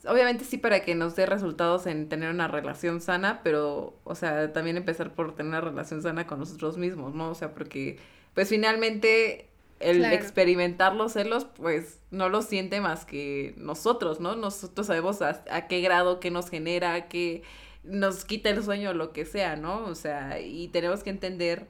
[0.08, 4.54] obviamente sí para que nos dé resultados en tener una relación sana, pero, o sea,
[4.54, 7.30] también empezar por tener una relación sana con nosotros mismos, ¿no?
[7.30, 7.98] O sea, porque,
[8.34, 9.50] pues finalmente
[9.80, 14.36] el experimentar los celos, pues no lo siente más que nosotros, ¿no?
[14.36, 17.44] Nosotros sabemos a, a qué grado, qué nos genera, qué
[17.84, 19.86] nos quita el sueño, lo que sea, ¿no?
[19.86, 21.68] O sea, y tenemos que entender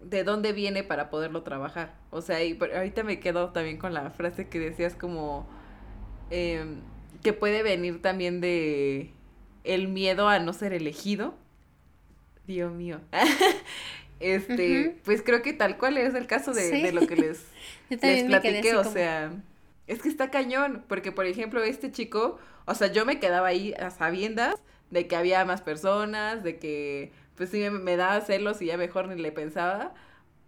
[0.00, 1.94] de dónde viene para poderlo trabajar.
[2.10, 5.46] O sea, y ahorita me quedo también con la frase que decías como
[6.30, 6.80] em,
[7.22, 9.10] que puede venir también de
[9.64, 11.34] el miedo a no ser elegido.
[12.46, 13.00] Dios mío.
[14.20, 17.46] este, pues creo que tal cual es el caso de, lo que les,
[17.90, 18.74] les platiqué.
[18.76, 19.32] O sea,
[19.86, 23.74] es que está cañón, porque por ejemplo, este chico, o sea, yo me quedaba ahí
[23.74, 24.56] a sabiendas
[24.90, 29.08] de que había más personas, de que pues sí me, daba celos y ya mejor
[29.08, 29.94] ni le pensaba,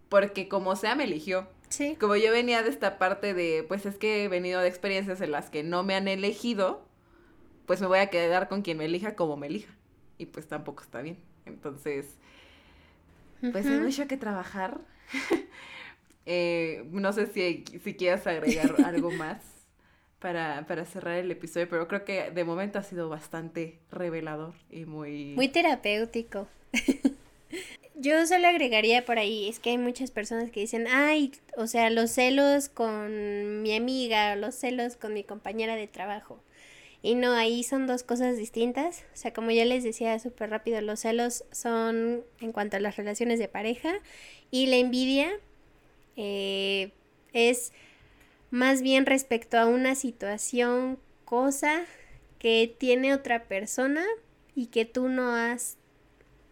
[0.09, 1.47] porque como sea me eligió.
[1.69, 1.95] Sí.
[1.99, 5.31] Como yo venía de esta parte de, pues es que he venido de experiencias en
[5.31, 6.85] las que no me han elegido,
[7.65, 9.73] pues me voy a quedar con quien me elija como me elija.
[10.17, 11.17] Y pues tampoco está bien.
[11.45, 12.07] Entonces,
[13.51, 14.79] pues hay mucho que trabajar.
[16.25, 19.43] eh, no sé si, si quieras agregar algo más
[20.19, 24.85] para, para cerrar el episodio, pero creo que de momento ha sido bastante revelador y
[24.85, 25.33] muy...
[25.35, 26.47] Muy terapéutico.
[27.95, 31.89] Yo solo agregaría por ahí, es que hay muchas personas que dicen, ay, o sea,
[31.89, 36.41] los celos con mi amiga, los celos con mi compañera de trabajo.
[37.01, 39.05] Y no, ahí son dos cosas distintas.
[39.13, 42.97] O sea, como ya les decía súper rápido, los celos son en cuanto a las
[42.97, 43.93] relaciones de pareja
[44.51, 45.31] y la envidia
[46.17, 46.91] eh,
[47.31, 47.71] es
[48.49, 51.83] más bien respecto a una situación, cosa
[52.39, 54.03] que tiene otra persona
[54.55, 55.77] y que tú no has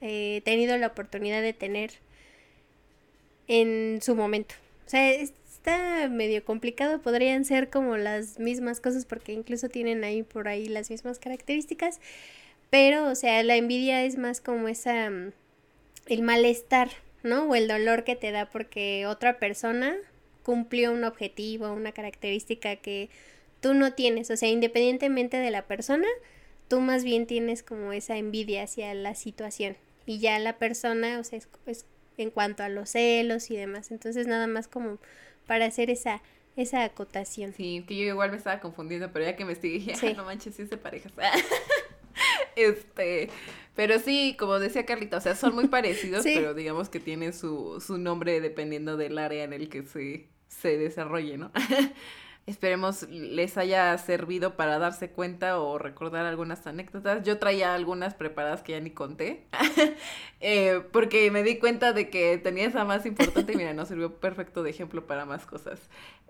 [0.05, 1.91] eh, tenido la oportunidad de tener
[3.47, 4.53] en su momento.
[4.85, 10.23] O sea, está medio complicado, podrían ser como las mismas cosas porque incluso tienen ahí
[10.23, 12.01] por ahí las mismas características,
[12.69, 15.31] pero o sea, la envidia es más como esa mm,
[16.07, 16.89] el malestar,
[17.23, 17.45] ¿no?
[17.45, 19.95] O el dolor que te da porque otra persona
[20.43, 23.09] cumplió un objetivo, una característica que
[23.61, 26.07] tú no tienes, o sea, independientemente de la persona,
[26.67, 31.23] tú más bien tienes como esa envidia hacia la situación y ya la persona, o
[31.23, 31.85] sea, es,
[32.17, 34.99] en cuanto a los celos y demás, entonces nada más como
[35.47, 36.21] para hacer esa
[36.55, 37.53] esa acotación.
[37.53, 40.55] Sí, que yo igual me estaba confundiendo, pero ya que me estoy dije, no manches,
[40.55, 41.11] sí es de parejas.
[42.55, 43.29] este,
[43.75, 47.81] pero sí, como decía Carlita, o sea, son muy parecidos, pero digamos que tienen su,
[47.85, 51.51] su nombre dependiendo del área en el que se, se desarrolle, ¿no?
[52.45, 57.23] Esperemos les haya servido para darse cuenta o recordar algunas anécdotas.
[57.23, 59.45] Yo traía algunas preparadas que ya ni conté,
[60.41, 64.15] eh, porque me di cuenta de que tenía esa más importante y mira, nos sirvió
[64.15, 65.79] perfecto de ejemplo para más cosas.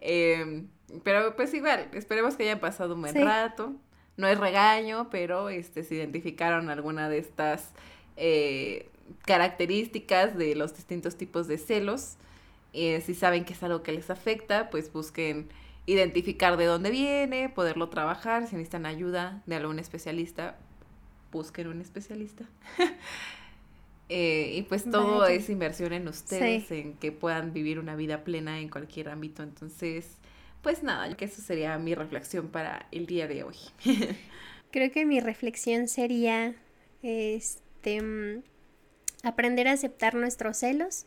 [0.01, 0.67] Em,
[1.03, 3.73] pero pues igual, esperemos que hayan pasado un buen rato.
[4.15, 7.71] No es regaño, pero este, se identificaron alguna de estas
[8.17, 8.87] eh,
[9.25, 12.17] características de los distintos tipos de celos.
[12.73, 15.49] Eh, si saben que es algo que les afecta, pues busquen
[15.85, 20.57] identificar de dónde viene, poderlo trabajar, si necesitan ayuda de algún especialista,
[21.31, 22.45] busquen un especialista.
[24.09, 28.59] Eh, y pues todo es inversión en ustedes, en que puedan vivir una vida plena
[28.59, 29.41] en cualquier ámbito.
[29.41, 30.17] Entonces,
[30.61, 33.55] pues nada, que eso sería mi reflexión para el día de hoy.
[34.71, 36.53] Creo que mi reflexión sería
[37.01, 38.43] este mm,
[39.23, 41.05] aprender a aceptar nuestros celos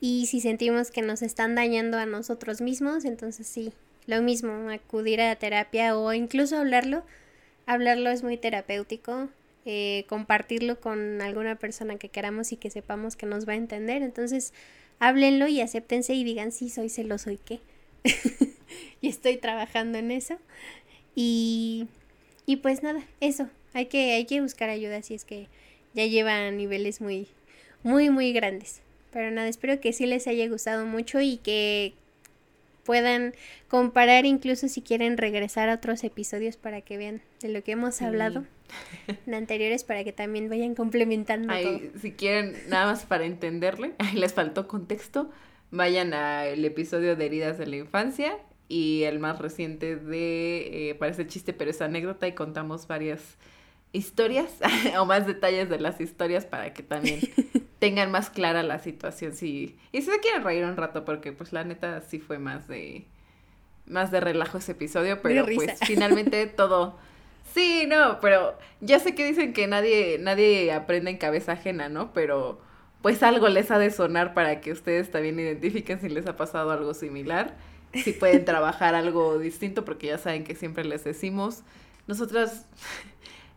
[0.00, 3.72] y si sentimos que nos están dañando a nosotros mismos, entonces sí,
[4.06, 7.04] lo mismo, acudir a terapia o incluso hablarlo.
[7.66, 9.28] Hablarlo es muy terapéutico,
[9.66, 14.02] eh, compartirlo con alguna persona que queramos y que sepamos que nos va a entender.
[14.02, 14.54] Entonces,
[14.98, 17.60] háblenlo y acéptense y digan, sí, soy celoso y qué.
[19.02, 20.38] y estoy trabajando en eso.
[21.14, 21.88] Y,
[22.46, 23.50] y pues nada, eso.
[23.74, 25.48] Hay que, hay que buscar ayuda si es que
[25.92, 27.26] ya lleva a niveles muy,
[27.82, 28.80] muy, muy grandes.
[29.18, 31.94] Pero nada, espero que sí les haya gustado mucho y que
[32.84, 33.34] puedan
[33.66, 38.00] comparar incluso si quieren regresar a otros episodios para que vean de lo que hemos
[38.00, 38.44] hablado
[39.26, 41.52] en anteriores para que también vayan complementando
[42.00, 45.28] Si quieren nada más para entenderle, les faltó contexto,
[45.72, 48.38] vayan al episodio de heridas de la infancia
[48.68, 53.36] y el más reciente de, eh, parece chiste, pero es anécdota y contamos varias
[53.92, 54.60] historias
[54.96, 57.18] o más detalles de las historias para que también
[57.78, 59.32] tengan más clara la situación.
[59.32, 59.76] Sí.
[59.92, 63.06] Y si se quieren reír un rato, porque pues la neta sí fue más de
[63.86, 66.96] más de relajo ese episodio, pero pues finalmente todo.
[67.54, 72.12] Sí, no, pero ya sé que dicen que nadie, nadie aprende en cabeza ajena, ¿no?
[72.12, 72.60] Pero
[73.00, 76.70] pues algo les ha de sonar para que ustedes también identifiquen si les ha pasado
[76.70, 77.56] algo similar,
[77.94, 81.62] si pueden trabajar algo distinto, porque ya saben que siempre les decimos,
[82.06, 82.66] nosotras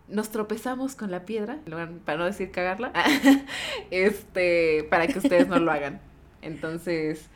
[0.08, 1.60] nos tropezamos con la piedra,
[2.06, 2.92] para no decir cagarla,
[3.92, 6.02] este, para que ustedes no lo hagan.
[6.42, 7.30] Entonces,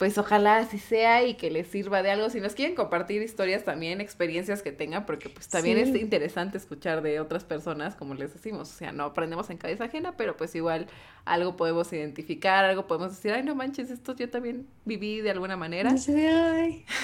[0.00, 2.30] pues ojalá así sea y que les sirva de algo.
[2.30, 7.02] Si nos quieren compartir historias también, experiencias que tengan, porque pues también es interesante escuchar
[7.02, 8.70] de otras personas, como les decimos.
[8.70, 10.86] O sea, no aprendemos en cabeza ajena, pero pues igual
[11.26, 15.58] algo podemos identificar, algo podemos decir, ay, no manches, esto yo también viví de alguna
[15.58, 15.94] manera.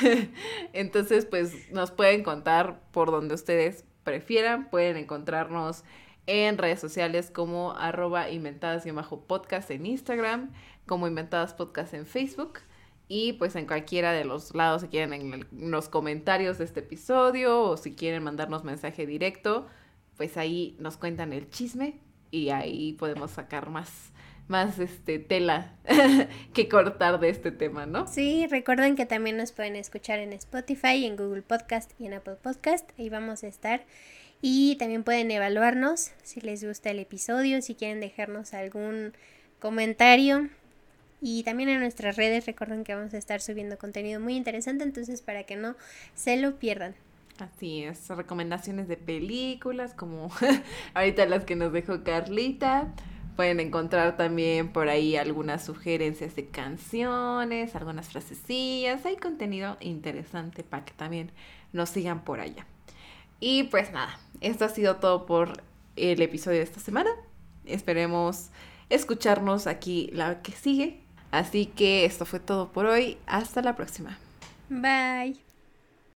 [0.73, 4.71] Entonces, pues nos pueden contar por donde ustedes prefieran.
[4.71, 5.85] Pueden encontrarnos
[6.27, 10.53] en redes sociales como arroba inventadas y bajo podcast en Instagram,
[10.87, 12.61] como inventadas podcast en Facebook.
[13.09, 17.63] Y pues en cualquiera de los lados, si quieren en, los comentarios de este episodio
[17.63, 19.67] o si quieren mandarnos mensaje directo,
[20.17, 22.01] pues ahí nos cuentan el chisme
[22.31, 24.13] y ahí podemos sacar más,
[24.49, 25.73] más este tela
[26.55, 28.07] que cortar de este tema, ¿no?
[28.07, 32.37] Sí, recuerden que también nos pueden escuchar en Spotify, en Google Podcast y en Apple
[32.43, 32.91] Podcast.
[32.99, 33.85] Ahí vamos a estar.
[34.43, 39.15] Y también pueden evaluarnos si les gusta el episodio, si quieren dejarnos algún
[39.59, 40.49] comentario.
[41.21, 45.23] Y también en nuestras redes recuerden que vamos a estar subiendo contenido muy interesante, entonces
[45.23, 45.75] para que no
[46.15, 46.95] se lo pierdan.
[47.39, 50.31] Así es, recomendaciones de películas como
[50.95, 52.93] ahorita las que nos dejó Carlita
[53.37, 59.05] Pueden encontrar también por ahí algunas sugerencias de canciones, algunas frasecillas.
[59.05, 61.31] Hay contenido interesante para que también
[61.73, 62.67] nos sigan por allá.
[63.39, 65.63] Y pues nada, esto ha sido todo por
[65.97, 67.11] el episodio de esta semana.
[67.67, 68.49] Esperemos
[68.89, 71.01] escucharnos aquí la que sigue.
[71.31, 73.19] Así que esto fue todo por hoy.
[73.27, 74.19] Hasta la próxima.
[74.71, 75.46] Bye.